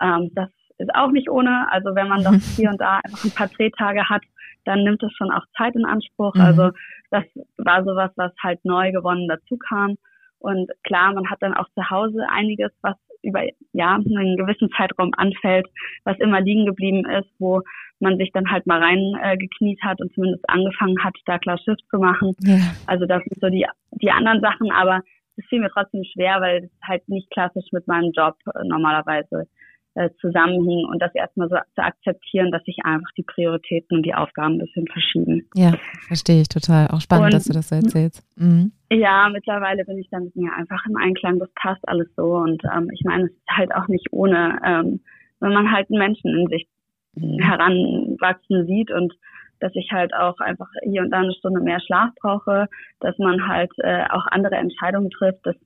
[0.00, 0.48] ähm, das
[0.82, 1.70] ist auch nicht ohne.
[1.70, 4.22] Also wenn man doch hier und da einfach ein paar Drehtage hat,
[4.64, 6.34] dann nimmt es schon auch Zeit in Anspruch.
[6.34, 6.40] Mhm.
[6.40, 6.70] Also
[7.10, 7.24] das
[7.58, 9.96] war sowas, was halt neu gewonnen dazu kam.
[10.38, 13.42] Und klar, man hat dann auch zu Hause einiges, was über
[13.72, 15.66] ja einen gewissen Zeitraum anfällt,
[16.04, 17.62] was immer liegen geblieben ist, wo
[18.00, 21.78] man sich dann halt mal reingekniet äh, hat und zumindest angefangen hat, da klar Schiff
[21.88, 22.34] zu machen.
[22.40, 22.58] Ja.
[22.86, 25.02] Also das sind so die die anderen Sachen, aber
[25.36, 29.46] es fiel mir trotzdem schwer, weil es halt nicht klassisch mit meinem Job äh, normalerweise
[29.94, 34.54] äh, und das erstmal so zu akzeptieren, dass sich einfach die Prioritäten und die Aufgaben
[34.54, 35.48] ein bisschen verschieben.
[35.54, 35.74] Ja,
[36.06, 36.88] verstehe ich total.
[36.88, 38.24] Auch spannend, und, dass du das so erzählst.
[38.36, 38.72] Mhm.
[38.90, 42.62] Ja, mittlerweile bin ich dann mit mir einfach im Einklang, das passt alles so und
[42.64, 45.00] ähm, ich meine, es ist halt auch nicht ohne, ähm,
[45.40, 46.68] wenn man halt einen Menschen in sich
[47.14, 47.38] mhm.
[47.40, 49.12] heranwachsen sieht und
[49.60, 52.66] dass ich halt auch einfach hier und da eine Stunde mehr Schlaf brauche,
[53.00, 55.56] dass man halt äh, auch andere Entscheidungen trifft, dass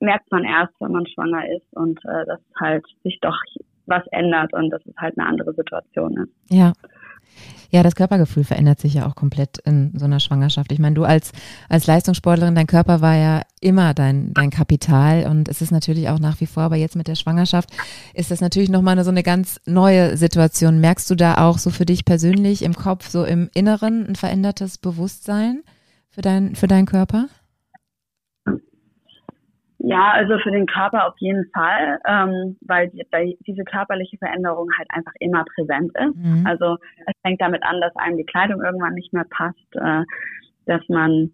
[0.00, 3.36] merkt man erst, wenn man schwanger ist und äh, dass halt sich doch
[3.86, 6.32] was ändert und dass es halt eine andere Situation ist.
[6.50, 6.72] Ja.
[7.70, 10.72] Ja, das Körpergefühl verändert sich ja auch komplett in so einer Schwangerschaft.
[10.72, 11.32] Ich meine, du als,
[11.68, 16.18] als Leistungssportlerin, dein Körper war ja immer dein, dein Kapital und es ist natürlich auch
[16.18, 17.68] nach wie vor, aber jetzt mit der Schwangerschaft
[18.14, 20.80] ist das natürlich nochmal eine, so eine ganz neue Situation.
[20.80, 24.78] Merkst du da auch so für dich persönlich im Kopf, so im Inneren ein verändertes
[24.78, 25.62] Bewusstsein
[26.08, 27.26] für, dein, für deinen Körper?
[29.80, 34.68] Ja, also für den Körper auf jeden Fall, ähm, weil, die, weil diese körperliche Veränderung
[34.76, 36.16] halt einfach immer präsent ist.
[36.16, 36.44] Mhm.
[36.46, 40.02] Also es fängt damit an, dass einem die Kleidung irgendwann nicht mehr passt, äh,
[40.66, 41.30] dass man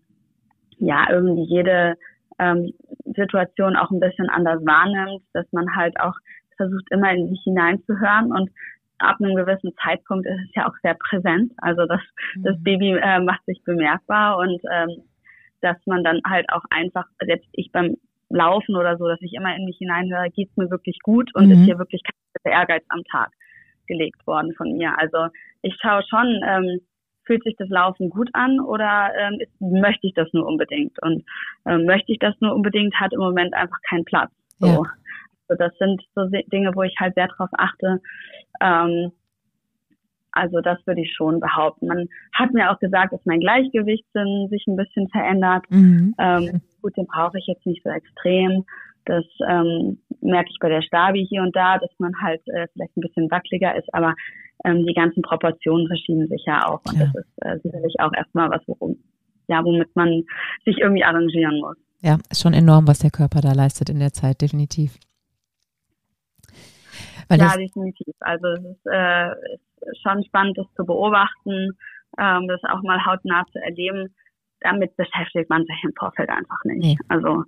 [0.76, 1.96] ja irgendwie jede
[2.38, 2.72] ähm,
[3.16, 6.14] Situation auch ein bisschen anders wahrnimmt, dass man halt auch
[6.56, 8.50] versucht immer in sich hineinzuhören und
[8.98, 11.52] ab einem gewissen Zeitpunkt ist es ja auch sehr präsent.
[11.58, 12.00] Also das,
[12.36, 12.42] mhm.
[12.44, 15.02] das Baby äh, macht sich bemerkbar und ähm,
[15.60, 17.96] dass man dann halt auch einfach, selbst ich beim
[18.34, 21.52] Laufen oder so, dass ich immer in mich hineinhöre, geht's mir wirklich gut und mhm.
[21.52, 23.30] ist hier wirklich kein Ehrgeiz am Tag
[23.86, 24.98] gelegt worden von mir.
[24.98, 25.28] Also
[25.62, 26.80] ich schaue schon, ähm,
[27.26, 31.00] fühlt sich das Laufen gut an oder ähm, ist, möchte ich das nur unbedingt?
[31.02, 31.24] Und
[31.66, 34.30] ähm, möchte ich das nur unbedingt, hat im Moment einfach keinen Platz.
[34.58, 34.66] So.
[34.66, 34.82] Ja.
[35.48, 38.00] Also das sind so Dinge, wo ich halt sehr drauf achte.
[38.60, 39.12] Ähm,
[40.34, 41.86] also das würde ich schon behaupten.
[41.86, 45.64] Man hat mir auch gesagt, dass mein Gleichgewichtssinn sich ein bisschen verändert.
[45.70, 46.14] Mhm.
[46.18, 48.64] Ähm, gut, den brauche ich jetzt nicht so extrem.
[49.06, 52.96] Das ähm, merke ich bei der Stabi hier und da, dass man halt äh, vielleicht
[52.96, 54.14] ein bisschen wackeliger ist, aber
[54.64, 56.80] ähm, die ganzen Proportionen verschieben sich ja auch.
[56.86, 57.06] Und ja.
[57.06, 58.96] das ist äh, sicherlich auch erstmal was, worum,
[59.46, 60.24] ja, womit man
[60.64, 61.76] sich irgendwie arrangieren muss.
[62.00, 64.98] Ja, ist schon enorm, was der Körper da leistet in der Zeit, definitiv.
[67.28, 68.14] Weil ja, definitiv.
[68.20, 71.76] Also es ist, äh, ist schon spannend, das zu beobachten,
[72.18, 74.14] ähm, das auch mal hautnah zu erleben
[74.64, 76.82] damit beschäftigt man sich im Vorfeld einfach nicht.
[76.82, 76.96] Nee.
[77.08, 77.44] Also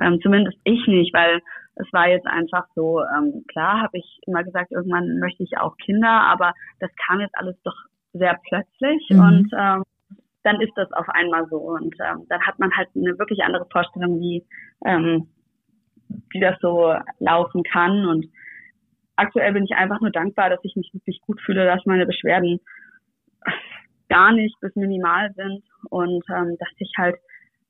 [0.00, 1.40] ähm, zumindest ich nicht, weil
[1.76, 5.76] es war jetzt einfach so, ähm, klar habe ich immer gesagt, irgendwann möchte ich auch
[5.76, 7.76] Kinder, aber das kam jetzt alles doch
[8.12, 9.20] sehr plötzlich mhm.
[9.20, 9.82] und ähm,
[10.42, 13.66] dann ist das auf einmal so und ähm, dann hat man halt eine wirklich andere
[13.70, 14.44] Vorstellung, wie,
[14.84, 15.28] ähm,
[16.30, 18.26] wie das so laufen kann und
[19.18, 22.60] aktuell bin ich einfach nur dankbar, dass ich mich wirklich gut fühle, dass meine Beschwerden
[24.08, 27.16] gar nicht bis minimal sind und ähm, dass ich halt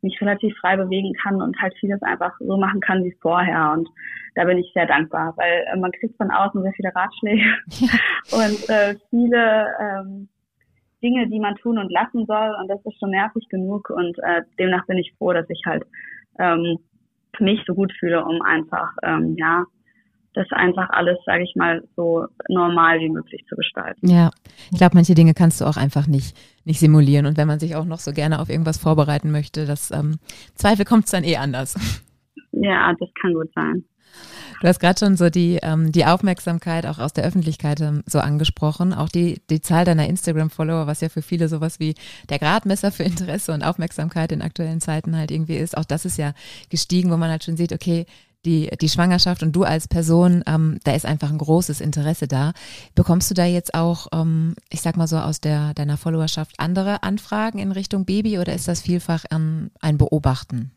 [0.00, 3.72] mich relativ frei bewegen kann und halt vieles einfach so machen kann wie vorher.
[3.72, 3.88] Und
[4.36, 7.42] da bin ich sehr dankbar, weil äh, man kriegt von außen sehr viele Ratschläge
[8.30, 10.28] und äh, viele ähm,
[11.02, 12.56] Dinge, die man tun und lassen soll.
[12.60, 13.90] Und das ist schon nervig genug.
[13.90, 15.84] Und äh, demnach bin ich froh, dass ich halt
[16.38, 16.78] ähm,
[17.40, 19.64] mich so gut fühle, um einfach ähm, ja
[20.38, 24.08] das einfach alles, sage ich mal, so normal wie möglich zu gestalten.
[24.08, 24.30] Ja,
[24.70, 27.26] ich glaube, manche Dinge kannst du auch einfach nicht, nicht simulieren.
[27.26, 30.18] Und wenn man sich auch noch so gerne auf irgendwas vorbereiten möchte, das ähm,
[30.54, 31.74] Zweifel kommt es dann eh anders.
[32.52, 33.84] Ja, das kann gut sein.
[34.60, 38.18] Du hast gerade schon so die, ähm, die Aufmerksamkeit auch aus der Öffentlichkeit ähm, so
[38.18, 38.92] angesprochen.
[38.92, 41.94] Auch die, die Zahl deiner Instagram-Follower, was ja für viele sowas wie
[42.28, 45.76] der Gradmesser für Interesse und Aufmerksamkeit in aktuellen Zeiten halt irgendwie ist.
[45.76, 46.32] Auch das ist ja
[46.70, 48.06] gestiegen, wo man halt schon sieht, okay,
[48.48, 52.52] die, die Schwangerschaft und du als Person, ähm, da ist einfach ein großes Interesse da.
[52.94, 57.02] Bekommst du da jetzt auch, ähm, ich sag mal so, aus der, deiner Followerschaft andere
[57.02, 60.72] Anfragen in Richtung Baby oder ist das vielfach ähm, ein Beobachten?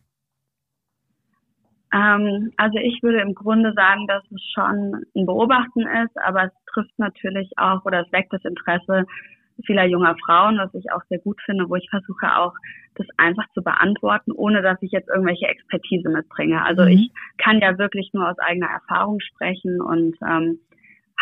[1.93, 6.51] Ähm, also ich würde im Grunde sagen, dass es schon ein Beobachten ist, aber es
[6.73, 9.05] trifft natürlich auch oder es weckt das Interesse
[9.65, 12.53] vieler junger Frauen, was ich auch sehr gut finde, wo ich versuche auch
[12.95, 16.63] das einfach zu beantworten, ohne dass ich jetzt irgendwelche Expertise mitbringe.
[16.63, 16.89] Also mhm.
[16.89, 20.59] ich kann ja wirklich nur aus eigener Erfahrung sprechen und ähm,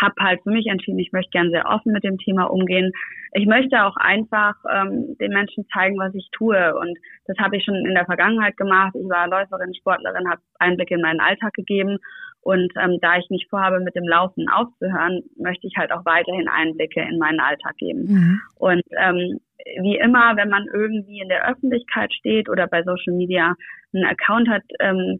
[0.01, 2.91] habe halt für mich entschieden, ich möchte gern sehr offen mit dem Thema umgehen.
[3.33, 6.75] Ich möchte auch einfach ähm, den Menschen zeigen, was ich tue.
[6.75, 8.95] Und das habe ich schon in der Vergangenheit gemacht.
[8.95, 11.97] Ich war Läuferin, Sportlerin, habe Einblick in meinen Alltag gegeben.
[12.41, 16.47] Und ähm, da ich nicht vorhabe, mit dem Laufen aufzuhören, möchte ich halt auch weiterhin
[16.47, 18.05] Einblicke in meinen Alltag geben.
[18.07, 18.41] Mhm.
[18.55, 19.39] Und ähm,
[19.81, 23.55] wie immer, wenn man irgendwie in der Öffentlichkeit steht oder bei Social Media
[23.93, 25.19] einen Account hat, ähm,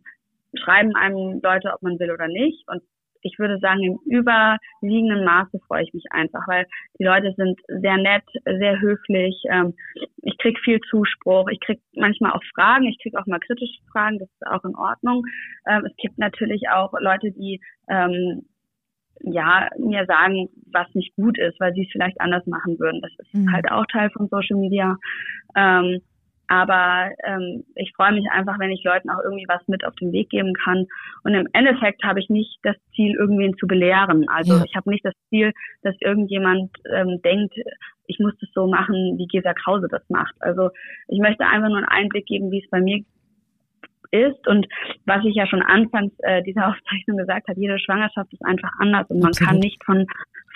[0.55, 2.63] schreiben einem Leute, ob man will oder nicht.
[2.67, 2.81] Und
[3.21, 6.65] ich würde sagen, im überwiegenden Maße freue ich mich einfach, weil
[6.99, 9.43] die Leute sind sehr nett, sehr höflich.
[9.49, 9.73] Ähm,
[10.21, 14.19] ich krieg viel Zuspruch, ich krieg manchmal auch Fragen, ich krieg auch mal kritische Fragen,
[14.19, 15.23] das ist auch in Ordnung.
[15.67, 18.43] Ähm, es gibt natürlich auch Leute, die ähm,
[19.21, 23.01] ja mir sagen, was nicht gut ist, weil sie es vielleicht anders machen würden.
[23.01, 23.51] Das ist mhm.
[23.51, 24.97] halt auch Teil von Social Media.
[25.55, 26.01] Ähm,
[26.49, 30.11] aber ähm, ich freue mich einfach, wenn ich Leuten auch irgendwie was mit auf den
[30.11, 30.87] Weg geben kann.
[31.23, 34.27] Und im Endeffekt habe ich nicht das Ziel, irgendwen zu belehren.
[34.27, 34.63] Also ja.
[34.65, 37.53] ich habe nicht das Ziel, dass irgendjemand ähm, denkt,
[38.07, 40.33] ich muss das so machen, wie Gesa Krause das macht.
[40.39, 40.71] Also
[41.07, 43.03] ich möchte einfach nur einen Einblick geben, wie es bei mir
[44.09, 44.67] ist und
[45.05, 49.07] was ich ja schon anfangs äh, dieser Aufzeichnung gesagt habe, jede Schwangerschaft ist einfach anders
[49.09, 49.49] und man Absolut.
[49.49, 50.07] kann nicht von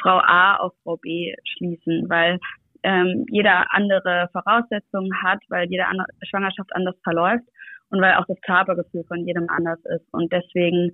[0.01, 2.39] Frau A auf Frau B schließen, weil
[2.83, 7.45] ähm, jeder andere Voraussetzungen hat, weil jede andere Schwangerschaft anders verläuft
[7.89, 10.05] und weil auch das Körpergefühl von jedem anders ist.
[10.11, 10.91] Und deswegen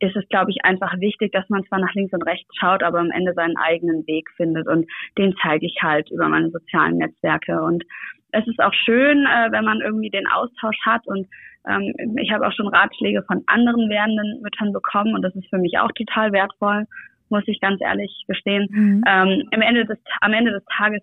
[0.00, 2.98] ist es, glaube ich, einfach wichtig, dass man zwar nach links und rechts schaut, aber
[2.98, 4.68] am Ende seinen eigenen Weg findet.
[4.68, 4.86] Und
[5.18, 7.62] den zeige ich halt über meine sozialen Netzwerke.
[7.62, 7.84] Und
[8.32, 11.06] es ist auch schön, äh, wenn man irgendwie den Austausch hat.
[11.06, 11.26] Und
[11.68, 15.14] ähm, ich habe auch schon Ratschläge von anderen werdenden Müttern bekommen.
[15.14, 16.86] Und das ist für mich auch total wertvoll
[17.28, 18.66] muss ich ganz ehrlich gestehen.
[18.70, 19.04] Mhm.
[19.06, 21.02] Ähm, am, Ende des, am Ende des Tages,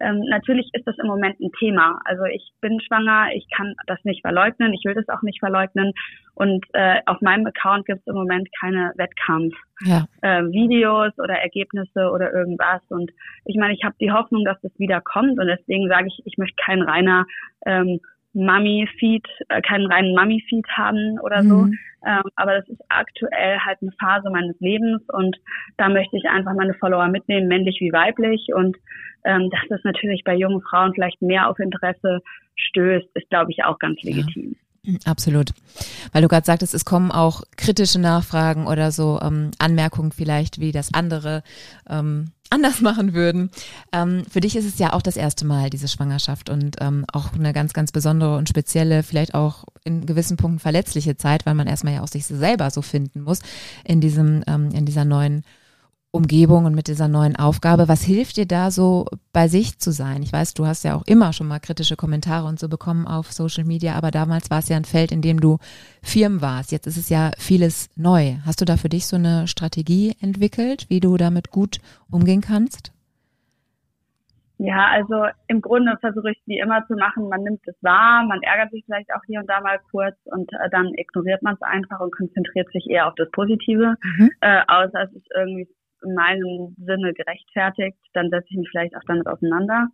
[0.00, 2.00] ähm, natürlich ist das im Moment ein Thema.
[2.04, 5.92] Also ich bin schwanger, ich kann das nicht verleugnen, ich will das auch nicht verleugnen.
[6.34, 11.18] Und äh, auf meinem Account gibt es im Moment keine Wettkampf-Videos ja.
[11.18, 12.80] äh, oder Ergebnisse oder irgendwas.
[12.88, 13.10] Und
[13.44, 15.38] ich meine, ich habe die Hoffnung, dass das wieder kommt.
[15.38, 17.26] Und deswegen sage ich, ich möchte kein reiner
[17.66, 18.00] ähm,
[18.32, 21.62] Mummy-Feed, äh, keinen reinen Mummy-Feed haben oder so.
[21.62, 21.78] Mhm.
[22.06, 25.36] Ähm, aber das ist aktuell halt eine Phase meines Lebens und
[25.76, 28.48] da möchte ich einfach meine Follower mitnehmen, männlich wie weiblich.
[28.54, 28.76] Und
[29.24, 32.20] ähm, dass das natürlich bei jungen Frauen vielleicht mehr auf Interesse
[32.56, 34.52] stößt, ist, glaube ich, auch ganz legitim.
[34.52, 34.96] Ja.
[35.04, 35.50] Absolut.
[36.12, 40.72] Weil du gerade sagtest, es kommen auch kritische Nachfragen oder so ähm, Anmerkungen vielleicht, wie
[40.72, 41.42] das andere
[41.88, 43.50] ähm, anders machen würden.
[43.92, 47.32] Ähm, für dich ist es ja auch das erste Mal, diese Schwangerschaft und ähm, auch
[47.32, 51.66] eine ganz, ganz besondere und spezielle, vielleicht auch in gewissen Punkten verletzliche Zeit, weil man
[51.66, 53.40] erstmal ja auch sich selber so finden muss
[53.84, 55.44] in diesem, ähm, in dieser neuen
[56.12, 57.88] Umgebung und mit dieser neuen Aufgabe.
[57.88, 60.22] Was hilft dir da so bei sich zu sein?
[60.22, 63.30] Ich weiß, du hast ja auch immer schon mal kritische Kommentare und so bekommen auf
[63.30, 65.58] Social Media, aber damals war es ja ein Feld, in dem du
[66.02, 66.72] Firmen warst.
[66.72, 68.34] Jetzt ist es ja vieles neu.
[68.44, 71.78] Hast du da für dich so eine Strategie entwickelt, wie du damit gut
[72.10, 72.92] umgehen kannst?
[74.62, 77.30] Ja, also im Grunde versuche ich wie immer zu machen.
[77.30, 80.52] Man nimmt es wahr, man ärgert sich vielleicht auch hier und da mal kurz und
[80.52, 84.30] äh, dann ignoriert man es einfach und konzentriert sich eher auf das Positive, mhm.
[84.40, 85.66] äh, außer es ist irgendwie
[86.02, 89.88] in meinem Sinne gerechtfertigt, dann setze ich mich vielleicht auch damit auseinander.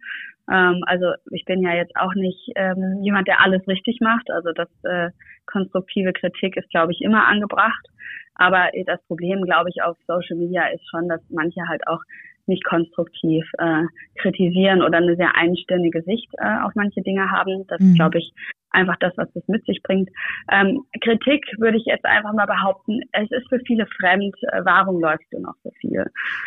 [0.51, 4.31] Ähm, also ich bin ja jetzt auch nicht ähm, jemand, der alles richtig macht.
[4.31, 5.11] Also das äh,
[5.47, 7.87] konstruktive Kritik ist, glaube ich, immer angebracht.
[8.35, 12.01] Aber das Problem, glaube ich, auf Social Media ist schon, dass manche halt auch
[12.47, 13.85] nicht konstruktiv äh,
[14.21, 17.67] kritisieren oder eine sehr einständige Sicht äh, auf manche Dinge haben.
[17.67, 17.95] Das mhm.
[17.95, 18.33] glaube ich,
[18.77, 20.11] einfach das, was das mit sich bringt.
[20.53, 25.01] Ähm, Kritik würde ich jetzt einfach mal behaupten, es ist für viele fremd, äh, warum
[25.01, 26.05] läufst du noch so viel?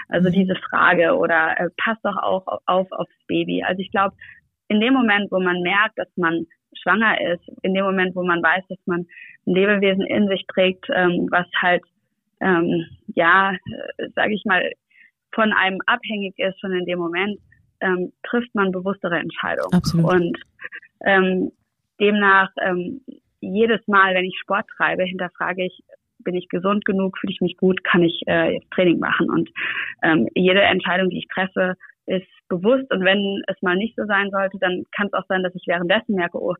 [0.07, 0.33] Also mhm.
[0.33, 3.63] diese Frage oder äh, passt doch auch auf aufs Baby.
[3.63, 4.15] Also ich glaube,
[4.67, 6.45] in dem Moment, wo man merkt, dass man
[6.81, 9.05] schwanger ist, in dem Moment, wo man weiß, dass man
[9.47, 11.83] ein Lebewesen in sich trägt, ähm, was halt
[12.41, 14.71] ähm, ja, äh, sage ich mal,
[15.33, 17.39] von einem abhängig ist, schon in dem Moment,
[17.81, 19.73] ähm, trifft man bewusstere Entscheidungen.
[19.73, 20.11] Absolut.
[20.11, 20.37] Und
[21.05, 21.51] ähm,
[21.99, 23.01] demnach ähm,
[23.41, 25.83] jedes Mal, wenn ich Sport treibe, hinterfrage ich,
[26.19, 29.29] bin ich gesund genug, fühle ich mich gut, kann ich äh, jetzt Training machen.
[29.29, 29.49] Und
[30.03, 32.91] ähm, jede Entscheidung, die ich treffe, ist bewusst.
[32.91, 35.63] Und wenn es mal nicht so sein sollte, dann kann es auch sein, dass ich
[35.67, 36.55] währenddessen merke, oh,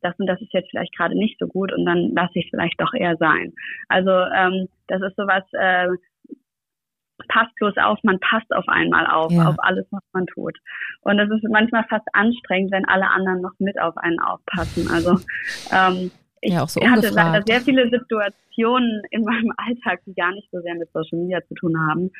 [0.00, 2.50] das und das ist jetzt vielleicht gerade nicht so gut und dann lasse ich es
[2.50, 3.52] vielleicht doch eher sein.
[3.88, 5.88] Also ähm, das ist sowas, äh,
[7.28, 9.48] passt bloß auf, man passt auf einmal auf, ja.
[9.48, 10.56] auf alles, was man tut.
[11.02, 14.88] Und es ist manchmal fast anstrengend, wenn alle anderen noch mit auf einen aufpassen.
[14.90, 15.18] Also
[15.72, 20.48] ähm, ich ja, so hatte leider sehr viele Situationen in meinem Alltag, die gar nicht
[20.50, 22.10] so sehr mit Social Media zu tun haben,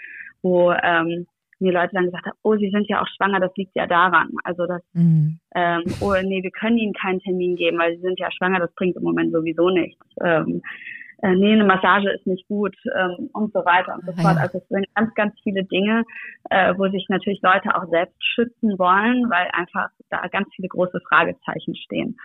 [0.43, 1.27] wo ähm,
[1.59, 4.31] mir Leute dann gesagt haben, oh, Sie sind ja auch schwanger, das liegt ja daran.
[4.45, 5.39] Also das, mhm.
[5.55, 8.75] ähm, oh nee, wir können Ihnen keinen Termin geben, weil Sie sind ja schwanger, das
[8.75, 10.05] bringt im Moment sowieso nichts.
[10.23, 10.63] Ähm,
[11.23, 14.37] äh, nee, eine Massage ist nicht gut ähm, und so weiter und so fort.
[14.39, 16.05] Also es sind ganz, ganz viele Dinge,
[16.51, 21.01] äh, wo sich natürlich Leute auch selbst schützen wollen, weil einfach da ganz viele große
[21.09, 22.17] Fragezeichen stehen.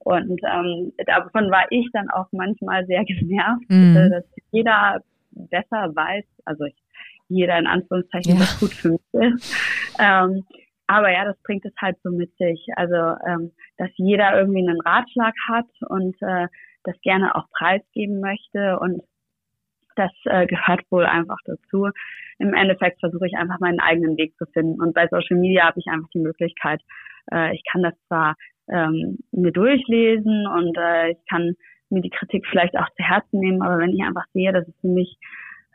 [0.00, 3.96] Und ähm, davon war ich dann auch manchmal sehr genervt, mhm.
[3.96, 6.76] Äh, dass jeder besser weiß, also ich
[7.28, 8.40] jeder in Anführungszeichen, ja.
[8.40, 9.56] was gut für mich ist.
[9.98, 10.44] Ähm,
[10.86, 12.66] aber ja, das bringt es halt so mit sich.
[12.76, 12.94] Also,
[13.26, 16.48] ähm, dass jeder irgendwie einen Ratschlag hat und äh,
[16.84, 19.02] das gerne auch preisgeben möchte und
[19.96, 21.90] das äh, gehört wohl einfach dazu.
[22.38, 24.80] Im Endeffekt versuche ich einfach meinen eigenen Weg zu finden.
[24.80, 26.80] Und bei Social Media habe ich einfach die Möglichkeit,
[27.30, 28.36] äh, ich kann das zwar
[28.68, 31.54] ähm, mir durchlesen und äh, ich kann
[31.90, 34.74] mir die Kritik vielleicht auch zu Herzen nehmen, aber wenn ich einfach sehe, dass es
[34.80, 35.18] für mich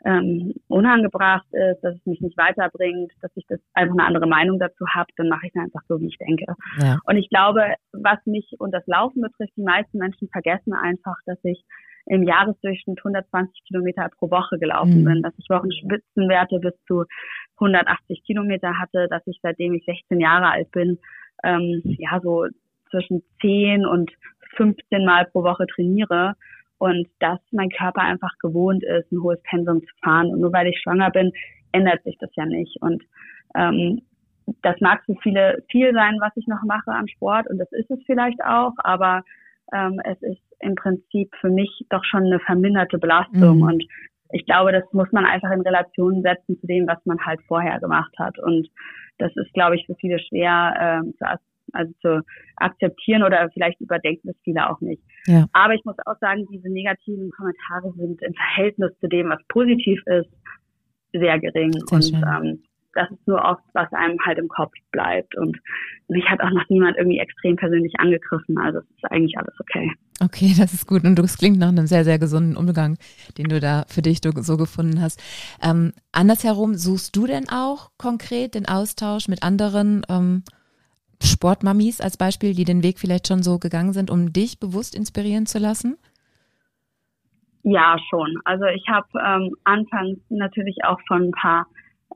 [0.04, 4.58] ähm, unangebracht ist, dass es mich nicht weiterbringt, dass ich das einfach eine andere Meinung
[4.58, 6.54] dazu habe, dann mache ich es einfach so, wie ich denke.
[6.80, 6.98] Ja.
[7.04, 11.38] Und ich glaube, was mich und das Laufen betrifft, die meisten Menschen vergessen einfach, dass
[11.42, 11.64] ich
[12.06, 15.04] im Jahresdurchschnitt 120 Kilometer pro Woche gelaufen mhm.
[15.04, 17.04] bin, dass ich Wochenspitzenwerte bis zu
[17.56, 20.98] 180 Kilometer hatte, dass ich seitdem ich 16 Jahre alt bin,
[21.44, 22.46] ähm, ja so
[22.90, 24.10] zwischen 10 und
[24.56, 26.34] 15 Mal pro Woche trainiere
[26.78, 30.30] und dass mein Körper einfach gewohnt ist, ein hohes Pensum zu fahren.
[30.30, 31.32] Und nur weil ich schwanger bin,
[31.72, 32.80] ändert sich das ja nicht.
[32.80, 33.02] Und
[33.56, 34.02] ähm,
[34.62, 37.90] das mag für viele viel sein, was ich noch mache am Sport und das ist
[37.90, 39.22] es vielleicht auch, aber
[39.72, 43.62] ähm, es ist im Prinzip für mich doch schon eine verminderte Belastung mhm.
[43.62, 43.84] und
[44.30, 47.78] ich glaube, das muss man einfach in Relation setzen zu dem, was man halt vorher
[47.80, 48.68] gemacht hat und
[49.18, 51.24] das ist, glaube ich, für viele schwer äh, zu
[51.72, 52.22] also zu
[52.56, 55.02] akzeptieren oder vielleicht überdenken das viele auch nicht.
[55.26, 55.46] Ja.
[55.52, 60.00] Aber ich muss auch sagen, diese negativen Kommentare sind im Verhältnis zu dem, was positiv
[60.06, 60.30] ist,
[61.12, 61.72] sehr gering.
[61.72, 62.62] Sehr und ähm,
[62.94, 65.36] das ist nur oft, was einem halt im Kopf bleibt.
[65.36, 65.56] Und
[66.08, 68.58] mich hat auch noch niemand irgendwie extrem persönlich angegriffen.
[68.58, 69.92] Also es ist eigentlich alles okay.
[70.20, 71.04] Okay, das ist gut.
[71.04, 72.98] Und das klingt nach einem sehr, sehr gesunden Umgang,
[73.36, 75.22] den du da für dich so gefunden hast.
[75.62, 80.42] Ähm, andersherum, suchst du denn auch konkret den Austausch mit anderen ähm,
[81.22, 85.46] Sportmamis als Beispiel, die den Weg vielleicht schon so gegangen sind, um dich bewusst inspirieren
[85.46, 85.96] zu lassen?
[87.62, 88.40] Ja, schon.
[88.44, 91.66] Also ich habe ähm, anfangs natürlich auch von ein paar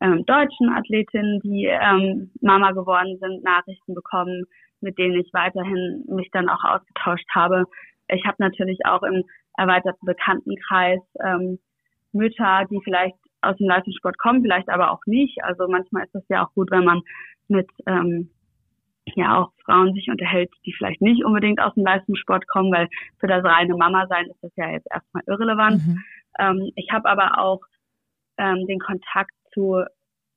[0.00, 4.44] ähm, deutschen Athletinnen, die ähm, Mama geworden sind, Nachrichten bekommen,
[4.80, 7.64] mit denen ich weiterhin mich dann auch ausgetauscht habe.
[8.08, 9.24] Ich habe natürlich auch im
[9.56, 11.58] erweiterten Bekanntenkreis ähm,
[12.12, 15.42] Mütter, die vielleicht aus dem Leistungssport kommen, vielleicht aber auch nicht.
[15.42, 17.02] Also manchmal ist es ja auch gut, wenn man
[17.48, 18.30] mit ähm,
[19.16, 22.88] ja auch Frauen sich unterhält, die vielleicht nicht unbedingt aus dem Leistungssport kommen, weil
[23.18, 25.86] für das reine Mama sein ist das ja jetzt erstmal irrelevant.
[25.86, 26.04] Mhm.
[26.38, 27.60] Ähm, ich habe aber auch
[28.38, 29.82] ähm, den Kontakt zu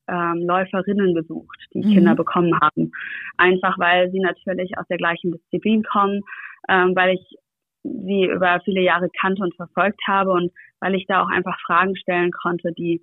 [0.08, 1.93] ähm, Läuferinnen gesucht, die mhm.
[1.93, 2.91] Kinder bekommen haben.
[3.38, 6.21] Einfach weil sie natürlich aus der gleichen Disziplin kommen,
[6.69, 7.38] ähm, weil ich
[7.84, 11.95] sie über viele Jahre kannte und verfolgt habe und weil ich da auch einfach Fragen
[11.95, 13.01] stellen konnte, die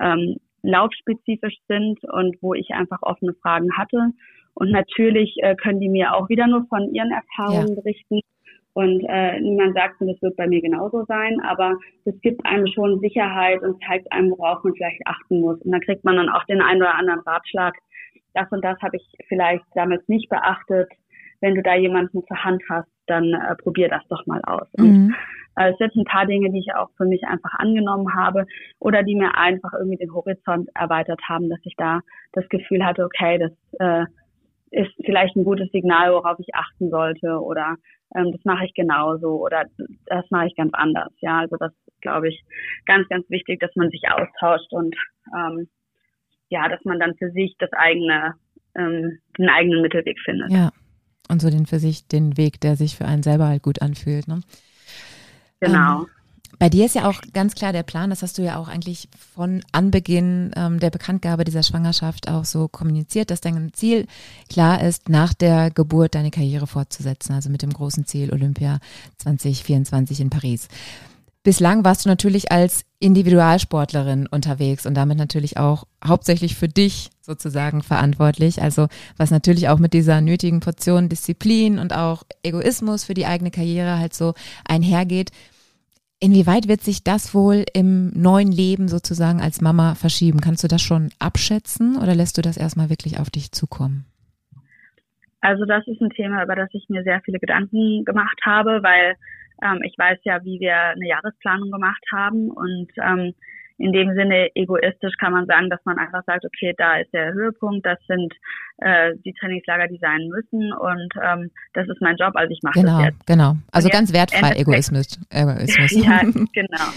[0.00, 4.12] ähm, laufspezifisch sind und wo ich einfach offene Fragen hatte
[4.54, 7.74] und natürlich äh, können die mir auch wieder nur von ihren Erfahrungen ja.
[7.74, 8.20] berichten.
[8.74, 11.76] Und äh, niemand sagt, und das wird bei mir genauso sein, aber
[12.06, 15.60] es gibt einem schon Sicherheit und zeigt einem, worauf man vielleicht achten muss.
[15.60, 17.74] Und dann kriegt man dann auch den einen oder anderen Ratschlag.
[18.32, 20.88] Das und das habe ich vielleicht damals nicht beachtet.
[21.42, 24.68] Wenn du da jemanden zur Hand hast, dann äh, probier das doch mal aus.
[24.78, 24.84] Mhm.
[24.86, 25.14] Und
[25.56, 28.46] äh, es sind ein paar Dinge, die ich auch für mich einfach angenommen habe
[28.78, 32.00] oder die mir einfach irgendwie den Horizont erweitert haben, dass ich da
[32.32, 34.06] das Gefühl hatte, okay, das äh,
[34.72, 37.76] ist vielleicht ein gutes Signal, worauf ich achten sollte oder
[38.14, 39.64] ähm, das mache ich genauso oder
[40.06, 41.12] das mache ich ganz anders.
[41.20, 42.42] Ja, also das glaube ich
[42.86, 44.96] ganz, ganz wichtig, dass man sich austauscht und
[45.36, 45.68] ähm,
[46.48, 48.34] ja, dass man dann für sich das eigene,
[48.74, 50.50] ähm, den eigenen Mittelweg findet.
[50.50, 50.70] Ja.
[51.28, 54.28] Und so den für sich den Weg, der sich für einen selber halt gut anfühlt.
[54.28, 54.40] Ne?
[55.60, 56.02] Genau.
[56.02, 56.06] Ähm,
[56.58, 59.08] bei dir ist ja auch ganz klar der Plan, das hast du ja auch eigentlich
[59.34, 64.06] von Anbeginn ähm, der Bekanntgabe dieser Schwangerschaft auch so kommuniziert, dass dein Ziel
[64.48, 68.78] klar ist, nach der Geburt deine Karriere fortzusetzen, also mit dem großen Ziel Olympia
[69.18, 70.68] 2024 in Paris.
[71.44, 77.82] Bislang warst du natürlich als Individualsportlerin unterwegs und damit natürlich auch hauptsächlich für dich sozusagen
[77.82, 78.62] verantwortlich.
[78.62, 78.86] Also
[79.16, 83.98] was natürlich auch mit dieser nötigen Portion Disziplin und auch Egoismus für die eigene Karriere
[83.98, 84.34] halt so
[84.64, 85.32] einhergeht.
[86.22, 90.40] Inwieweit wird sich das wohl im neuen Leben sozusagen als Mama verschieben?
[90.40, 94.04] Kannst du das schon abschätzen oder lässt du das erstmal wirklich auf dich zukommen?
[95.40, 99.16] Also das ist ein Thema, über das ich mir sehr viele Gedanken gemacht habe, weil
[99.64, 103.34] ähm, ich weiß ja, wie wir eine Jahresplanung gemacht haben und ähm,
[103.82, 107.32] in dem Sinne egoistisch kann man sagen, dass man einfach sagt, okay, da ist der
[107.32, 108.32] Höhepunkt, das sind
[108.78, 112.78] äh, die Trainingslager, die sein müssen und ähm, das ist mein Job, also ich mache
[112.78, 113.26] genau, das jetzt.
[113.26, 115.18] Genau, also und ganz wertfrei Egoismus.
[115.30, 115.90] Egoismus.
[116.04, 116.20] ja,
[116.52, 116.88] genau.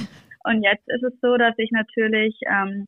[0.44, 2.86] Und jetzt ist es so, dass ich natürlich ähm,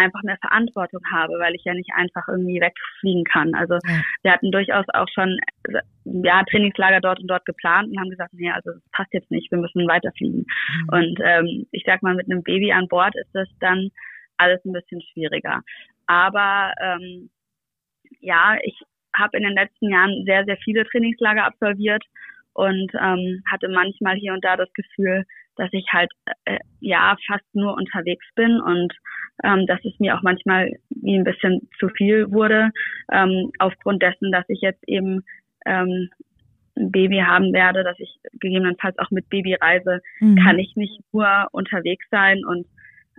[0.00, 3.54] einfach eine Verantwortung habe, weil ich ja nicht einfach irgendwie wegfliegen kann.
[3.54, 4.02] Also ja.
[4.22, 5.38] wir hatten durchaus auch schon
[6.04, 9.50] ja Trainingslager dort und dort geplant und haben gesagt, nee, also das passt jetzt nicht,
[9.50, 10.46] wir müssen weiterfliegen.
[10.46, 10.88] Mhm.
[10.88, 13.90] Und ähm, ich sag mal, mit einem Baby an Bord ist das dann
[14.36, 15.60] alles ein bisschen schwieriger.
[16.06, 17.30] Aber ähm,
[18.20, 18.80] ja, ich
[19.14, 22.04] habe in den letzten Jahren sehr, sehr viele Trainingslager absolviert
[22.52, 25.24] und ähm, hatte manchmal hier und da das Gefühl,
[25.60, 26.10] dass ich halt
[26.46, 28.94] äh, ja fast nur unterwegs bin und
[29.44, 32.70] ähm, dass es mir auch manchmal wie ein bisschen zu viel wurde,
[33.12, 35.22] ähm, aufgrund dessen, dass ich jetzt eben
[35.66, 36.08] ähm,
[36.76, 40.36] ein Baby haben werde, dass ich gegebenenfalls auch mit Baby reise, mhm.
[40.36, 42.66] kann ich nicht nur unterwegs sein und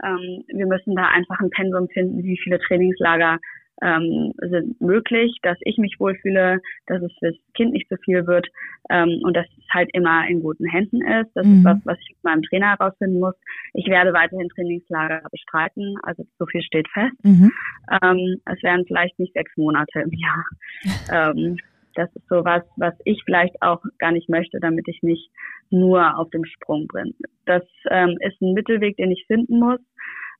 [0.03, 3.37] ähm, wir müssen da einfach ein Pensum finden, wie viele Trainingslager
[3.81, 8.27] ähm, sind möglich, dass ich mich wohlfühle, dass es fürs Kind nicht zu so viel
[8.27, 8.47] wird
[8.89, 11.31] ähm, und dass es halt immer in guten Händen ist.
[11.33, 11.57] Das mhm.
[11.57, 13.35] ist was, was ich mit meinem Trainer herausfinden muss.
[13.73, 17.15] Ich werde weiterhin Trainingslager bestreiten, also so viel steht fest.
[17.23, 17.51] Mhm.
[18.01, 20.45] Ähm, es werden vielleicht nicht sechs Monate im Jahr.
[21.35, 21.57] ähm,
[21.95, 25.29] das ist so was, was ich vielleicht auch gar nicht möchte, damit ich nicht
[25.71, 27.13] nur auf dem Sprung bin.
[27.45, 29.79] Das ähm, ist ein Mittelweg, den ich finden muss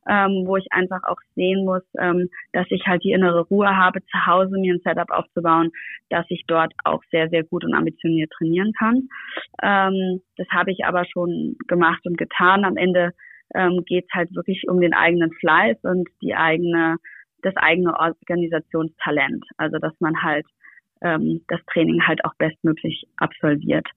[0.10, 4.02] ähm, wo ich einfach auch sehen muss, ähm, dass ich halt die innere Ruhe habe,
[4.06, 5.72] zu Hause mir ein Setup aufzubauen,
[6.10, 9.10] dass ich dort auch sehr, sehr gut und ambitioniert trainieren kann.
[9.62, 12.66] Ähm, das habe ich aber schon gemacht und getan.
[12.66, 13.12] Am Ende
[13.54, 16.98] ähm, geht es halt wirklich um den eigenen Fleiß und die eigene,
[17.44, 19.46] das eigene Organisationstalent.
[19.58, 20.46] Also dass man halt
[21.02, 23.88] ähm, das Training halt auch bestmöglich absolviert.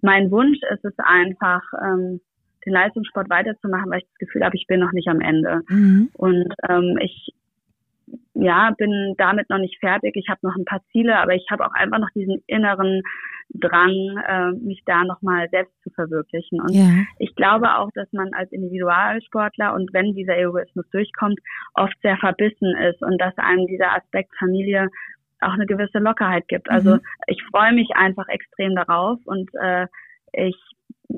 [0.00, 2.20] Mein Wunsch ist es einfach, ähm,
[2.64, 5.62] den Leistungssport weiterzumachen, weil ich das Gefühl habe, ich bin noch nicht am Ende.
[5.68, 6.10] Mhm.
[6.14, 7.32] Und ähm, ich
[8.34, 10.16] ja, bin damit noch nicht fertig.
[10.16, 13.02] Ich habe noch ein paar Ziele, aber ich habe auch einfach noch diesen inneren
[13.54, 16.60] Drang, äh, mich da nochmal selbst zu verwirklichen.
[16.60, 17.04] Und ja.
[17.18, 21.38] ich glaube auch, dass man als Individualsportler und wenn dieser Egoismus durchkommt,
[21.74, 24.88] oft sehr verbissen ist und dass einem dieser Aspekt Familie
[25.40, 26.70] auch eine gewisse Lockerheit gibt.
[26.70, 27.00] Also mhm.
[27.26, 29.86] ich freue mich einfach extrem darauf und äh,
[30.32, 30.56] ich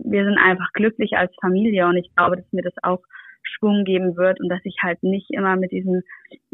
[0.05, 3.01] wir sind einfach glücklich als Familie und ich glaube, dass mir das auch
[3.42, 6.03] Schwung geben wird und dass ich halt nicht immer mit diesem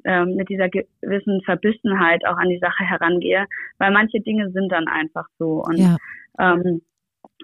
[0.05, 3.47] ähm, mit dieser gewissen Verbissenheit auch an die Sache herangehe,
[3.79, 5.97] weil manche Dinge sind dann einfach so und ja.
[6.39, 6.83] ähm,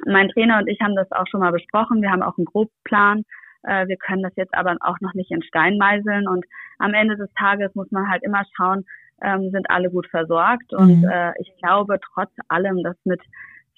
[0.04, 2.02] mein Trainer und ich haben das auch schon mal besprochen.
[2.02, 3.24] Wir haben auch einen Grobplan.
[3.62, 6.44] Äh, wir können das jetzt aber auch noch nicht in Stein meißeln und
[6.78, 8.84] am Ende des Tages muss man halt immer schauen,
[9.22, 11.08] ähm, sind alle gut versorgt und mhm.
[11.08, 13.20] äh, ich glaube trotz allem, dass mit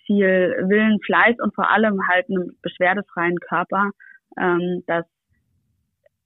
[0.09, 3.91] viel Willen, Fleiß und vor allem halt einem beschwerdefreien Körper,
[4.37, 5.05] ähm, dass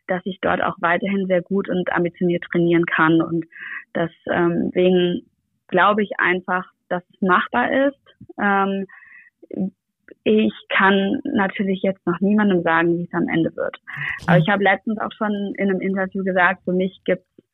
[0.08, 3.46] dass ich dort auch weiterhin sehr gut und ambitioniert trainieren kann und
[3.94, 5.22] deswegen ähm,
[5.68, 8.16] glaube ich einfach, dass es machbar ist.
[8.38, 8.86] Ähm,
[10.24, 13.76] ich kann natürlich jetzt noch niemandem sagen, wie es am Ende wird.
[14.26, 17.44] Aber ich habe letztens auch schon in einem Interview gesagt, für mich gibt es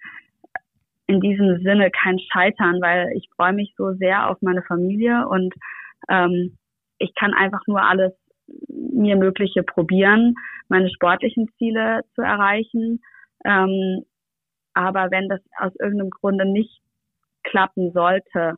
[1.06, 5.54] in diesem Sinne kein Scheitern, weil ich freue mich so sehr auf meine Familie und
[6.08, 6.56] ähm,
[6.98, 8.12] ich kann einfach nur alles
[8.68, 10.34] mir Mögliche probieren,
[10.68, 13.00] meine sportlichen Ziele zu erreichen.
[13.44, 14.04] Ähm,
[14.74, 16.80] aber wenn das aus irgendeinem Grunde nicht
[17.42, 18.56] klappen sollte,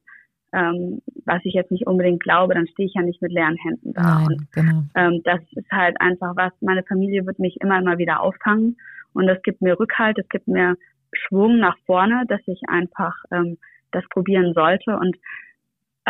[0.52, 3.92] ähm, was ich jetzt nicht unbedingt glaube, dann stehe ich ja nicht mit leeren Händen
[3.92, 4.02] da.
[4.02, 4.82] Nein, und, genau.
[4.96, 8.76] ähm, das ist halt einfach was, meine Familie wird mich immer, immer wieder auffangen
[9.12, 10.76] und das gibt mir Rückhalt, es gibt mir
[11.12, 13.58] Schwung nach vorne, dass ich einfach ähm,
[13.92, 14.96] das probieren sollte.
[14.96, 15.16] Und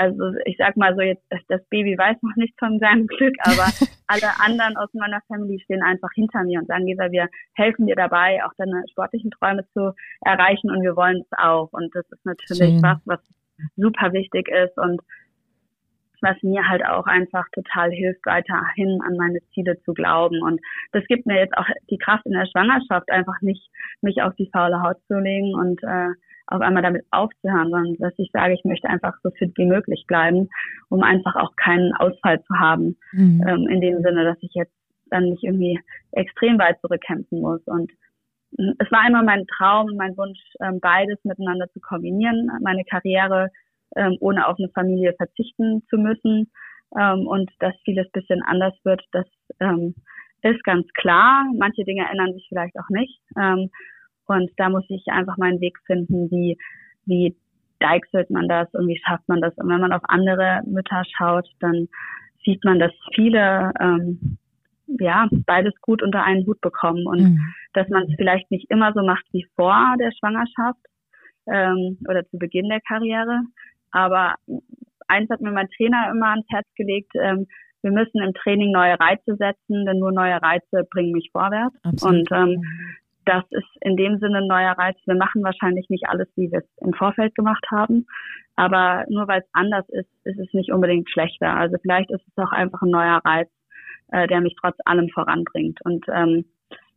[0.01, 3.67] also ich sag mal so jetzt, das Baby weiß noch nichts von seinem Glück, aber
[4.07, 7.97] alle anderen aus meiner Family stehen einfach hinter mir und sagen, Lisa, wir helfen dir
[7.97, 9.93] dabei, auch deine sportlichen Träume zu
[10.23, 11.69] erreichen und wir wollen es auch.
[11.73, 12.83] Und das ist natürlich Schön.
[12.83, 13.21] was, was
[13.77, 15.03] super wichtig ist und
[16.23, 20.43] was mir halt auch einfach total hilft, weiterhin an meine Ziele zu glauben.
[20.43, 20.61] Und
[20.93, 23.71] das gibt mir jetzt auch die Kraft in der Schwangerschaft, einfach nicht
[24.01, 26.13] mich auf die faule Haut zu legen und äh,
[26.51, 30.05] auf einmal damit aufzuhören, sondern dass ich sage, ich möchte einfach so fit wie möglich
[30.07, 30.49] bleiben,
[30.89, 32.97] um einfach auch keinen Ausfall zu haben.
[33.13, 33.45] Mhm.
[33.47, 34.75] Ähm, in dem Sinne, dass ich jetzt
[35.11, 35.79] dann nicht irgendwie
[36.13, 37.61] extrem weit zurückkämpfen muss.
[37.67, 37.91] Und
[38.59, 43.51] hm, es war immer mein Traum, mein Wunsch, ähm, beides miteinander zu kombinieren, meine Karriere
[43.97, 46.51] ähm, ohne auf eine Familie verzichten zu müssen.
[46.99, 49.27] Ähm, und dass vieles bisschen anders wird, das
[49.61, 49.95] ähm,
[50.43, 51.47] ist ganz klar.
[51.57, 53.21] Manche Dinge ändern sich vielleicht auch nicht.
[54.31, 56.57] Und da muss ich einfach meinen Weg finden, wie,
[57.05, 57.37] wie
[57.81, 59.57] deichselt man das und wie schafft man das.
[59.57, 61.89] Und wenn man auf andere Mütter schaut, dann
[62.45, 64.39] sieht man, dass viele ähm,
[64.99, 67.55] ja beides gut unter einen Hut bekommen und mhm.
[67.75, 70.81] dass man es vielleicht nicht immer so macht wie vor der Schwangerschaft
[71.47, 73.43] ähm, oder zu Beginn der Karriere,
[73.93, 74.35] aber
[75.09, 77.47] eins hat mir mein Trainer immer ans Herz gelegt, ähm,
[77.83, 81.75] wir müssen im Training neue Reize setzen, denn nur neue Reize bringen mich vorwärts.
[81.83, 82.31] Absolut.
[82.31, 82.63] Und ähm,
[83.31, 84.97] das ist in dem Sinne ein neuer Reiz.
[85.07, 88.07] Wir machen wahrscheinlich nicht alles, wie wir es im Vorfeld gemacht haben.
[88.57, 91.57] Aber nur weil es anders ist, ist es nicht unbedingt schlechter.
[91.57, 93.49] Also vielleicht ist es auch einfach ein neuer Reiz,
[94.11, 95.79] äh, der mich trotz allem voranbringt.
[95.85, 96.45] Und ähm,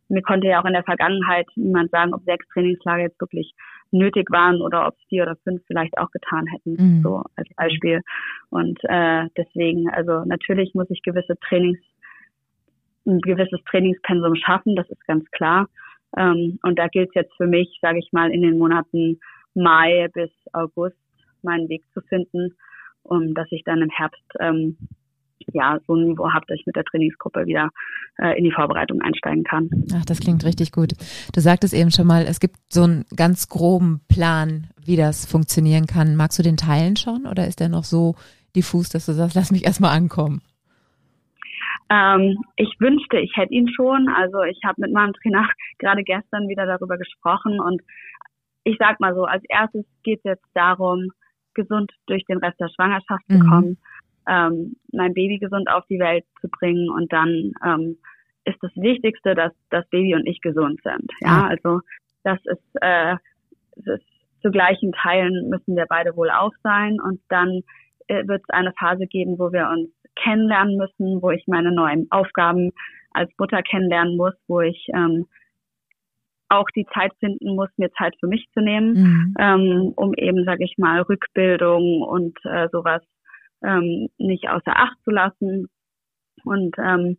[0.08, 3.54] mir konnte ja auch in der Vergangenheit niemand sagen, ob sechs Trainingslager jetzt wirklich
[3.92, 7.02] nötig waren oder ob es vier oder fünf vielleicht auch getan hätten, mhm.
[7.02, 8.00] so als Beispiel.
[8.50, 11.78] Und äh, deswegen, also natürlich muss ich gewisse Trainings,
[13.06, 15.68] ein gewisses Trainingspensum schaffen, das ist ganz klar.
[16.16, 19.20] Ähm, und da gilt es jetzt für mich, sage ich mal, in den Monaten
[19.54, 20.96] Mai bis August
[21.42, 22.54] meinen Weg zu finden,
[23.02, 24.76] um dass ich dann im Herbst ähm,
[25.52, 27.70] ja, so ein Niveau habe, dass ich mit der Trainingsgruppe wieder
[28.18, 29.68] äh, in die Vorbereitung einsteigen kann.
[29.94, 30.92] Ach, das klingt richtig gut.
[31.34, 35.86] Du sagtest eben schon mal, es gibt so einen ganz groben Plan, wie das funktionieren
[35.86, 36.16] kann.
[36.16, 38.14] Magst du den teilen schon oder ist der noch so
[38.56, 40.40] diffus, dass du sagst, lass mich erstmal ankommen?
[41.90, 44.08] Ähm, ich wünschte, ich hätte ihn schon.
[44.08, 47.82] Also ich habe mit meinem Trainer gerade gestern wieder darüber gesprochen und
[48.64, 51.10] ich sag mal so, als erstes geht es jetzt darum,
[51.52, 53.48] gesund durch den Rest der Schwangerschaft zu mhm.
[53.48, 53.78] kommen
[54.28, 57.98] ähm, mein Baby gesund auf die Welt zu bringen und dann ähm,
[58.44, 61.10] ist das Wichtigste, dass das Baby und ich gesund sind.
[61.20, 61.80] Ja, also
[62.22, 63.16] das ist, äh,
[63.76, 64.06] das ist
[64.42, 67.62] zu gleichen Teilen müssen wir beide wohl auf sein und dann
[68.08, 72.06] äh, wird es eine Phase geben, wo wir uns kennenlernen müssen, wo ich meine neuen
[72.10, 72.72] Aufgaben
[73.12, 75.26] als Mutter kennenlernen muss, wo ich ähm,
[76.48, 79.34] auch die Zeit finden muss, mir Zeit für mich zu nehmen, mhm.
[79.38, 83.02] ähm, um eben, sage ich mal, Rückbildung und äh, sowas
[83.62, 85.68] ähm, nicht außer Acht zu lassen.
[86.44, 87.16] Und ähm,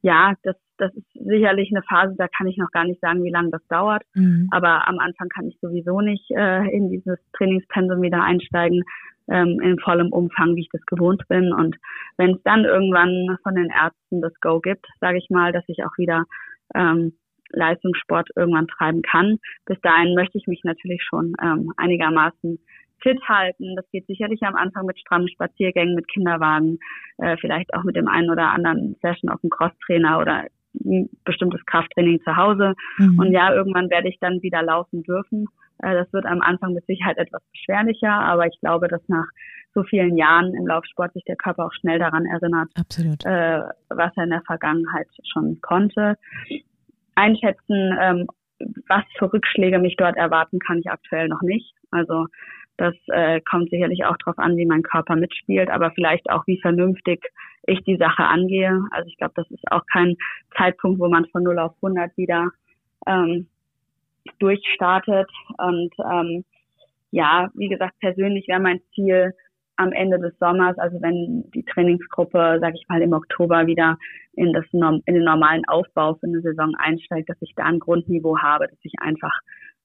[0.00, 3.30] ja, das, das ist sicherlich eine Phase, da kann ich noch gar nicht sagen, wie
[3.30, 4.02] lange das dauert.
[4.14, 4.48] Mhm.
[4.50, 8.82] Aber am Anfang kann ich sowieso nicht äh, in dieses Trainingspensum wieder einsteigen,
[9.28, 11.52] ähm, in vollem Umfang, wie ich das gewohnt bin.
[11.52, 11.76] Und
[12.16, 15.84] wenn es dann irgendwann von den Ärzten das Go gibt, sage ich mal, dass ich
[15.84, 16.24] auch wieder
[16.74, 17.12] ähm,
[17.52, 19.38] Leistungssport irgendwann treiben kann.
[19.66, 22.58] Bis dahin möchte ich mich natürlich schon ähm, einigermaßen
[23.02, 23.76] fit halten.
[23.76, 26.78] Das geht sicherlich am Anfang mit strammen Spaziergängen, mit Kinderwagen,
[27.18, 30.46] äh, vielleicht auch mit dem einen oder anderen Session auf dem Crosstrainer oder
[30.84, 32.74] ein bestimmtes Krafttraining zu Hause.
[32.98, 33.18] Mhm.
[33.18, 35.46] Und ja, irgendwann werde ich dann wieder laufen dürfen.
[35.82, 39.26] Äh, das wird am Anfang mit Sicherheit etwas beschwerlicher, aber ich glaube, dass nach
[39.74, 42.70] so vielen Jahren im Laufsport sich der Körper auch schnell daran erinnert,
[43.24, 46.16] äh, was er in der Vergangenheit schon konnte.
[47.14, 48.26] Einschätzen, ähm,
[48.88, 51.74] was für Rückschläge mich dort erwarten, kann ich aktuell noch nicht.
[51.90, 52.26] Also
[52.76, 56.60] das äh, kommt sicherlich auch darauf an, wie mein Körper mitspielt, aber vielleicht auch, wie
[56.60, 57.24] vernünftig
[57.66, 58.84] ich die Sache angehe.
[58.90, 60.16] Also ich glaube, das ist auch kein
[60.56, 62.50] Zeitpunkt, wo man von 0 auf 100 wieder
[63.06, 63.46] ähm,
[64.38, 65.30] durchstartet.
[65.58, 66.44] Und ähm,
[67.10, 69.32] ja, wie gesagt, persönlich wäre mein Ziel
[69.76, 73.96] am Ende des Sommers, also wenn die Trainingsgruppe, sage ich mal, im Oktober wieder
[74.34, 78.38] in, das, in den normalen Aufbau für eine Saison einsteigt, dass ich da ein Grundniveau
[78.38, 79.32] habe, dass ich einfach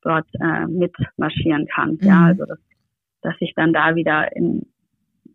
[0.01, 1.91] dort äh, mitmarschieren kann.
[2.01, 2.07] Mhm.
[2.07, 2.59] Ja, also das
[3.21, 4.65] dass ich dann da wieder in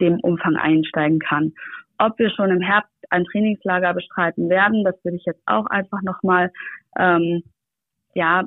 [0.00, 1.52] dem Umfang einsteigen kann.
[1.98, 6.00] Ob wir schon im Herbst ein Trainingslager bestreiten werden, das würde ich jetzt auch einfach
[6.02, 6.50] nochmal,
[6.98, 7.42] ähm,
[8.14, 8.44] ja,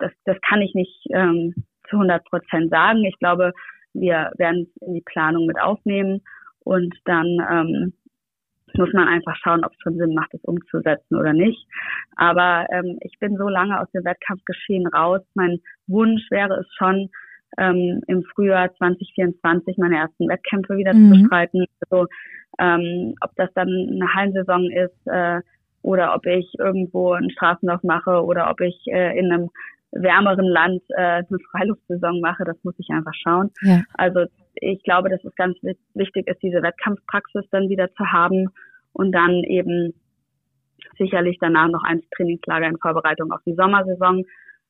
[0.00, 1.54] das, das kann ich nicht ähm,
[1.88, 3.04] zu 100 Prozent sagen.
[3.04, 3.52] Ich glaube,
[3.92, 6.22] wir werden es in die Planung mit aufnehmen
[6.60, 7.92] und dann ähm,
[8.74, 11.66] muss man einfach schauen, ob es schon Sinn macht, es umzusetzen oder nicht.
[12.16, 15.22] Aber ähm, ich bin so lange aus dem Wettkampfgeschehen raus.
[15.34, 17.10] Mein Wunsch wäre es schon,
[17.58, 21.12] ähm, im Frühjahr 2024 meine ersten Wettkämpfe wieder mhm.
[21.12, 21.64] zu bestreiten.
[21.88, 22.06] Also
[22.58, 25.40] ähm, ob das dann eine Hallensaison ist äh,
[25.82, 29.50] oder ob ich irgendwo einen Straßenlauf mache oder ob ich äh, in einem
[29.92, 33.50] wärmeren Land äh, eine Freiluftsaison mache, das muss ich einfach schauen.
[33.62, 33.82] Ja.
[33.94, 35.56] Also ich glaube, dass es ganz
[35.94, 38.48] wichtig ist, diese Wettkampfpraxis dann wieder zu haben
[38.92, 39.94] und dann eben
[40.98, 44.24] sicherlich danach noch ein Trainingslager in Vorbereitung auf die Sommersaison,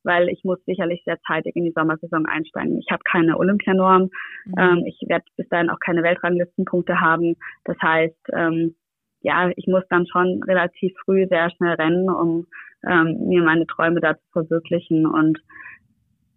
[0.05, 2.79] weil ich muss sicherlich sehr zeitig in die Sommersaison einsteigen.
[2.79, 4.11] Ich habe keine Olympianorm,
[4.47, 4.55] mhm.
[4.59, 7.37] ähm, ich werde bis dahin auch keine Weltranglistenpunkte haben.
[7.65, 8.75] Das heißt, ähm,
[9.23, 12.47] ja, ich muss dann schon relativ früh sehr schnell rennen, um
[12.89, 15.07] ähm, mir meine Träume da zu verwirklichen.
[15.07, 15.39] Und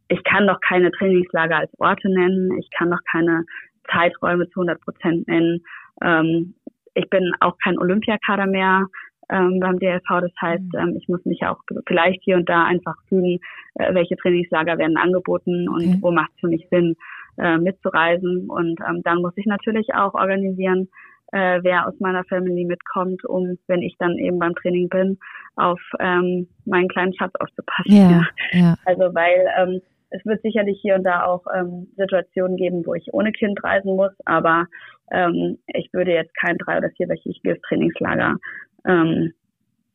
[0.10, 2.58] ich kann doch keine Trainingslager als Orte nennen.
[2.60, 3.44] Ich kann doch keine
[3.92, 5.62] Zeiträume zu 100 Prozent nennen.
[6.02, 6.56] Ähm,
[6.96, 8.88] ich bin auch kein Olympiakader mehr
[9.30, 10.04] ähm, beim DLV.
[10.08, 10.80] Das heißt, mhm.
[10.80, 13.40] ähm, ich muss mich auch vielleicht hier und da einfach fühlen,
[13.76, 15.98] äh, welche Trainingslager werden angeboten und okay.
[16.02, 16.96] wo macht es für mich Sinn,
[17.38, 18.50] äh, mitzureisen.
[18.50, 20.90] Und ähm, dann muss ich natürlich auch organisieren,
[21.34, 25.18] äh, wer aus meiner Family mitkommt, um, wenn ich dann eben beim Training bin,
[25.56, 27.92] auf ähm, meinen kleinen Schatz aufzupassen.
[27.92, 28.22] Ja,
[28.52, 28.76] ja.
[28.86, 29.82] Also weil ähm,
[30.12, 33.96] es wird sicherlich hier und da auch ähm, Situationen geben, wo ich ohne Kind reisen
[33.96, 34.68] muss, aber
[35.12, 38.38] ähm, ich würde jetzt kein drei- oder vierwöchiges Trainingslager
[38.86, 39.34] ähm,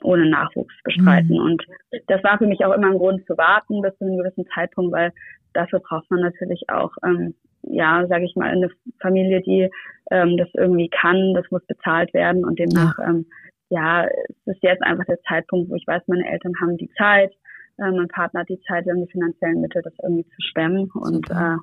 [0.03, 1.37] ohne Nachwuchs bestreiten.
[1.37, 1.45] Mhm.
[1.45, 1.65] Und
[2.09, 4.93] das war für mich auch immer ein Grund zu warten bis zu einem gewissen Zeitpunkt,
[4.93, 5.13] weil
[5.53, 9.69] dafür braucht man natürlich auch, ähm, ja, sage ich mal, eine Familie, die
[10.11, 11.35] ähm, das irgendwie kann.
[11.35, 13.27] Das muss bezahlt werden und demnach, ähm,
[13.71, 17.33] ja, es ist jetzt einfach der Zeitpunkt, wo ich weiß, meine Eltern haben die Zeit,
[17.79, 20.91] äh, mein Partner hat die Zeit, wir haben die finanziellen Mittel, das irgendwie zu stemmen
[20.95, 21.57] und äh,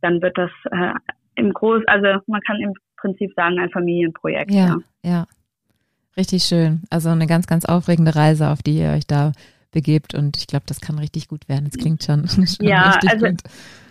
[0.00, 0.94] dann wird das äh,
[1.36, 4.50] im Groß, also man kann im Prinzip sagen, ein Familienprojekt.
[4.50, 5.10] Ja, ja.
[5.10, 5.26] ja.
[6.16, 6.82] Richtig schön.
[6.90, 9.32] Also eine ganz, ganz aufregende Reise, auf die ihr euch da
[9.70, 11.68] begebt und ich glaube, das kann richtig gut werden.
[11.70, 13.40] Es klingt schon, schon ja, richtig also gut.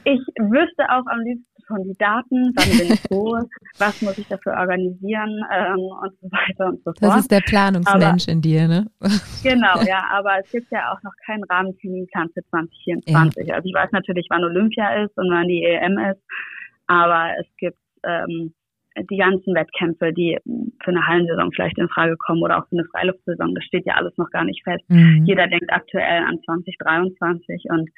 [0.03, 3.38] Ich wüsste auch am liebsten schon die Daten, wann bin ich wo,
[3.78, 7.01] was muss ich dafür organisieren ähm, und so weiter und so fort.
[7.01, 8.88] Das ist der Planungsmensch aber, in dir, ne?
[9.43, 13.47] Genau, ja, aber es gibt ja auch noch keinen Rahmenterminplan für 2024.
[13.47, 13.55] Ja.
[13.55, 16.21] Also ich weiß natürlich, wann Olympia ist und wann die EM ist,
[16.88, 18.53] aber es gibt ähm,
[19.10, 20.38] die ganzen Wettkämpfe, die
[20.84, 23.95] für eine Hallensaison vielleicht in Frage kommen oder auch für eine Freiluftsaison, das steht ja
[23.95, 24.84] alles noch gar nicht fest.
[24.89, 25.24] Mhm.
[25.26, 27.89] Jeder denkt aktuell an 2023 und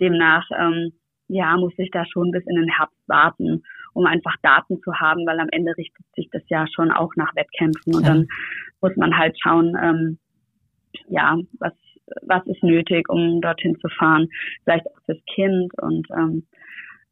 [0.00, 0.92] demnach ähm,
[1.28, 3.62] ja, muss ich da schon bis in den Herbst warten,
[3.94, 7.34] um einfach Daten zu haben, weil am Ende richtet sich das ja schon auch nach
[7.34, 8.08] Wettkämpfen und ja.
[8.08, 8.28] dann
[8.80, 10.18] muss man halt schauen, ähm,
[11.08, 11.72] ja, was
[12.20, 14.28] was ist nötig, um dorthin zu fahren,
[14.62, 16.46] vielleicht auch fürs Kind und ähm,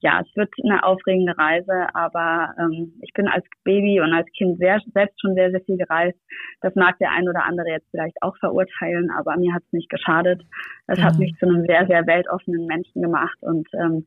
[0.03, 4.59] ja, es wird eine aufregende Reise, aber ähm, ich bin als Baby und als Kind
[4.59, 6.19] sehr, selbst schon sehr, sehr viel gereist.
[6.61, 9.89] Das mag der ein oder andere jetzt vielleicht auch verurteilen, aber mir hat es nicht
[9.89, 10.43] geschadet.
[10.89, 11.05] Es ja.
[11.05, 14.05] hat mich zu einem sehr, sehr weltoffenen Menschen gemacht und ähm,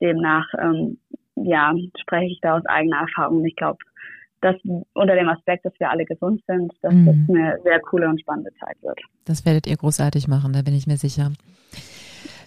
[0.00, 0.98] demnach ähm,
[1.36, 3.42] ja, spreche ich da aus eigener Erfahrung.
[3.46, 3.78] Ich glaube,
[4.42, 4.56] dass
[4.92, 7.06] unter dem Aspekt, dass wir alle gesund sind, dass mhm.
[7.06, 9.00] das eine sehr coole und spannende Zeit wird.
[9.24, 11.32] Das werdet ihr großartig machen, da bin ich mir sicher.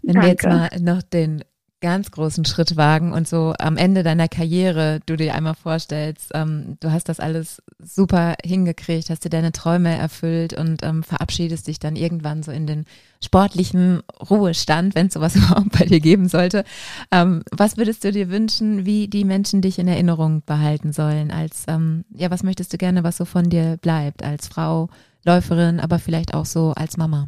[0.04, 0.22] Wenn Danke.
[0.22, 1.44] wir jetzt mal noch den
[1.84, 6.78] ganz großen Schritt wagen und so am Ende deiner Karriere du dir einmal vorstellst, ähm,
[6.80, 11.80] du hast das alles super hingekriegt, hast dir deine Träume erfüllt und ähm, verabschiedest dich
[11.80, 12.86] dann irgendwann so in den
[13.22, 16.64] sportlichen Ruhestand, wenn es sowas überhaupt bei dir geben sollte.
[17.12, 21.32] Ähm, was würdest du dir wünschen, wie die Menschen dich in Erinnerung behalten sollen?
[21.32, 24.88] Als ähm, ja, was möchtest du gerne, was so von dir bleibt als Frau,
[25.26, 27.28] Läuferin, aber vielleicht auch so als Mama?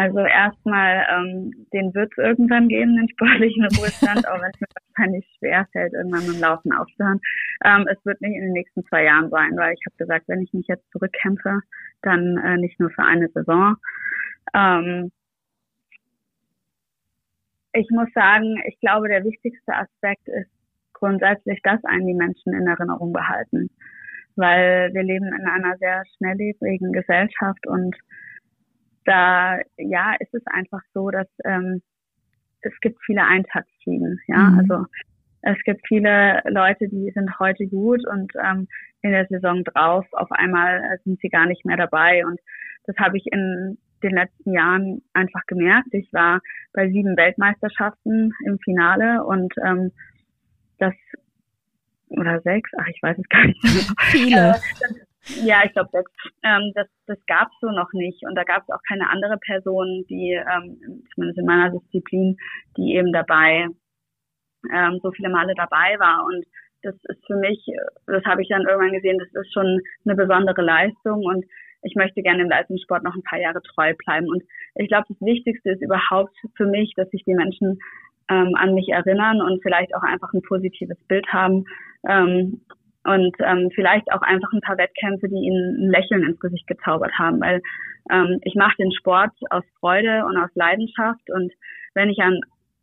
[0.00, 4.66] Also erstmal, ähm, den wird es irgendwann geben, den sportlichen Ruhestand, auch wenn es mir
[4.96, 7.20] wahrscheinlich schwer fällt, irgendwann mit dem Laufen aufzuhören.
[7.66, 10.40] Ähm, es wird nicht in den nächsten zwei Jahren sein, weil ich habe gesagt, wenn
[10.40, 11.60] ich mich jetzt zurückkämpfe,
[12.00, 13.76] dann äh, nicht nur für eine Saison.
[14.54, 15.12] Ähm,
[17.74, 20.50] ich muss sagen, ich glaube, der wichtigste Aspekt ist
[20.94, 23.68] grundsätzlich, dass einen die Menschen in Erinnerung behalten.
[24.36, 27.94] Weil wir leben in einer sehr schnelllebigen Gesellschaft und
[29.04, 31.82] da ja ist es einfach so, dass ähm,
[32.62, 34.20] es gibt viele Eintagsfliegen.
[34.26, 34.58] Ja, mhm.
[34.58, 34.86] also
[35.42, 38.68] es gibt viele Leute, die sind heute gut und ähm,
[39.02, 42.38] in der Saison drauf auf einmal sind sie gar nicht mehr dabei und
[42.84, 45.88] das habe ich in den letzten Jahren einfach gemerkt.
[45.92, 46.40] Ich war
[46.72, 49.92] bei sieben Weltmeisterschaften im Finale und ähm,
[50.78, 50.94] das
[52.08, 53.62] oder sechs, ach ich weiß es gar nicht.
[54.10, 54.56] Viele.
[55.44, 55.90] Ja, ich glaube,
[56.42, 58.22] ähm, das, das gab es so noch nicht.
[58.24, 62.36] Und da gab es auch keine andere Person, die, ähm, zumindest in meiner Disziplin,
[62.76, 63.68] die eben dabei,
[64.72, 66.24] ähm, so viele Male dabei war.
[66.26, 66.44] Und
[66.82, 67.64] das ist für mich,
[68.06, 71.24] das habe ich dann irgendwann gesehen, das ist schon eine besondere Leistung.
[71.24, 71.44] Und
[71.82, 74.28] ich möchte gerne im Leistungssport noch ein paar Jahre treu bleiben.
[74.28, 74.42] Und
[74.74, 77.78] ich glaube, das Wichtigste ist überhaupt für mich, dass sich die Menschen
[78.28, 81.64] ähm, an mich erinnern und vielleicht auch einfach ein positives Bild haben.
[82.08, 82.60] Ähm,
[83.04, 87.12] und ähm, vielleicht auch einfach ein paar Wettkämpfe, die ihnen ein Lächeln ins Gesicht gezaubert
[87.18, 87.62] haben, weil
[88.10, 91.52] ähm, ich mache den Sport aus Freude und aus Leidenschaft und
[91.94, 92.40] wenn ich an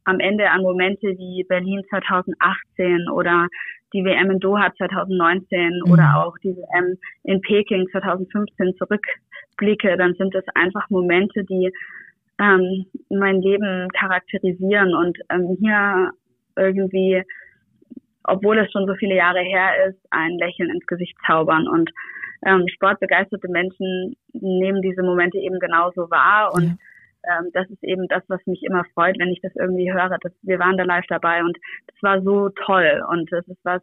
[0.08, 3.48] am Ende an Momente wie Berlin 2018 oder
[3.94, 5.92] die WM in Doha 2019 mhm.
[5.92, 11.72] oder auch die WM in Peking 2015 zurückblicke, dann sind das einfach Momente, die
[12.40, 16.12] ähm, mein Leben charakterisieren und ähm, hier
[16.56, 17.24] irgendwie,
[18.28, 21.90] obwohl es schon so viele Jahre her ist, ein Lächeln ins Gesicht zaubern und
[22.46, 26.76] ähm, sportbegeisterte Menschen nehmen diese Momente eben genauso wahr und ja
[27.28, 30.18] ähm, das ist eben das, was mich immer freut, wenn ich das irgendwie höre.
[30.22, 31.58] Dass wir waren da live dabei und
[31.88, 33.04] das war so toll.
[33.10, 33.82] Und das ist was,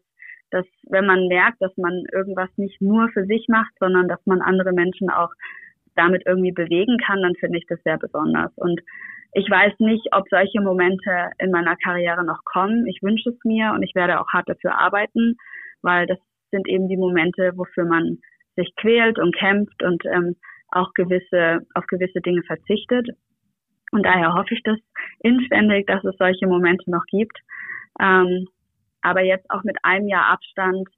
[0.50, 4.40] dass wenn man merkt, dass man irgendwas nicht nur für sich macht, sondern dass man
[4.40, 5.32] andere Menschen auch
[5.96, 8.52] damit irgendwie bewegen kann, dann finde ich das sehr besonders.
[8.56, 8.80] Und
[9.34, 12.86] ich weiß nicht, ob solche Momente in meiner Karriere noch kommen.
[12.86, 15.36] Ich wünsche es mir und ich werde auch hart dafür arbeiten,
[15.82, 16.18] weil das
[16.52, 18.18] sind eben die Momente, wofür man
[18.56, 20.36] sich quält und kämpft und ähm,
[20.68, 23.08] auch gewisse auf gewisse Dinge verzichtet.
[23.90, 24.78] Und daher hoffe ich das
[25.20, 27.36] inständig, dass es solche Momente noch gibt.
[28.00, 28.46] Ähm,
[29.02, 30.88] aber jetzt auch mit einem Jahr Abstand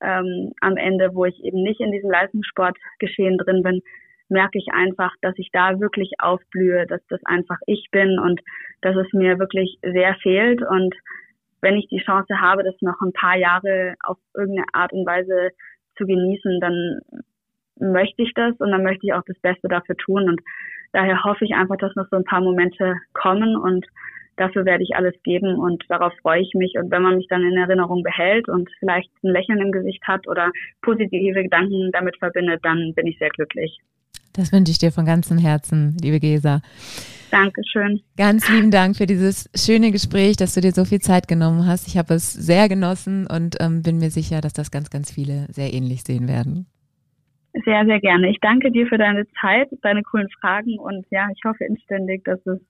[0.00, 3.82] ähm, am Ende, wo ich eben nicht in diesem Leistungssportgeschehen drin bin,
[4.30, 8.40] merke ich einfach, dass ich da wirklich aufblühe, dass das einfach ich bin und
[8.80, 10.62] dass es mir wirklich sehr fehlt.
[10.62, 10.94] Und
[11.60, 15.50] wenn ich die Chance habe, das noch ein paar Jahre auf irgendeine Art und Weise
[15.96, 17.00] zu genießen, dann
[17.78, 20.28] möchte ich das und dann möchte ich auch das Beste dafür tun.
[20.28, 20.40] Und
[20.92, 23.86] daher hoffe ich einfach, dass noch so ein paar Momente kommen und
[24.36, 26.74] dafür werde ich alles geben und darauf freue ich mich.
[26.78, 30.26] Und wenn man mich dann in Erinnerung behält und vielleicht ein Lächeln im Gesicht hat
[30.26, 30.50] oder
[30.82, 33.78] positive Gedanken damit verbindet, dann bin ich sehr glücklich.
[34.32, 36.62] Das wünsche ich dir von ganzem Herzen, liebe Gesa.
[37.30, 38.00] Dankeschön.
[38.16, 41.86] Ganz lieben Dank für dieses schöne Gespräch, dass du dir so viel Zeit genommen hast.
[41.86, 45.46] Ich habe es sehr genossen und ähm, bin mir sicher, dass das ganz, ganz viele
[45.50, 46.66] sehr ähnlich sehen werden.
[47.64, 48.30] Sehr, sehr gerne.
[48.30, 52.44] Ich danke dir für deine Zeit, deine coolen Fragen und ja, ich hoffe inständig, dass
[52.46, 52.60] es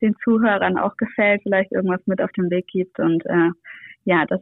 [0.00, 3.50] den Zuhörern auch gefällt, vielleicht irgendwas mit auf den Weg gibt und äh,
[4.04, 4.40] ja, dass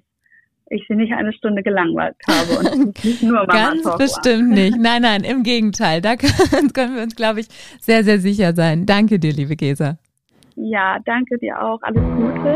[0.70, 4.56] ich sie nicht eine Stunde gelangweilt habe und nicht nur Mama Ganz Talk bestimmt war.
[4.56, 4.78] nicht.
[4.78, 6.00] Nein, nein, im Gegenteil.
[6.00, 6.16] Da
[6.74, 7.48] können wir uns, glaube ich,
[7.80, 8.86] sehr, sehr sicher sein.
[8.86, 9.98] Danke dir, liebe Gesa.
[10.56, 11.82] Ja, danke dir auch.
[11.82, 12.54] Alles Gute.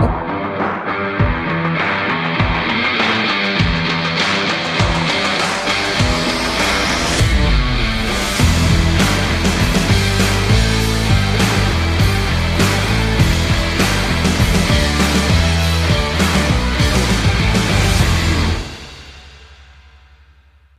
[0.00, 0.27] Oh.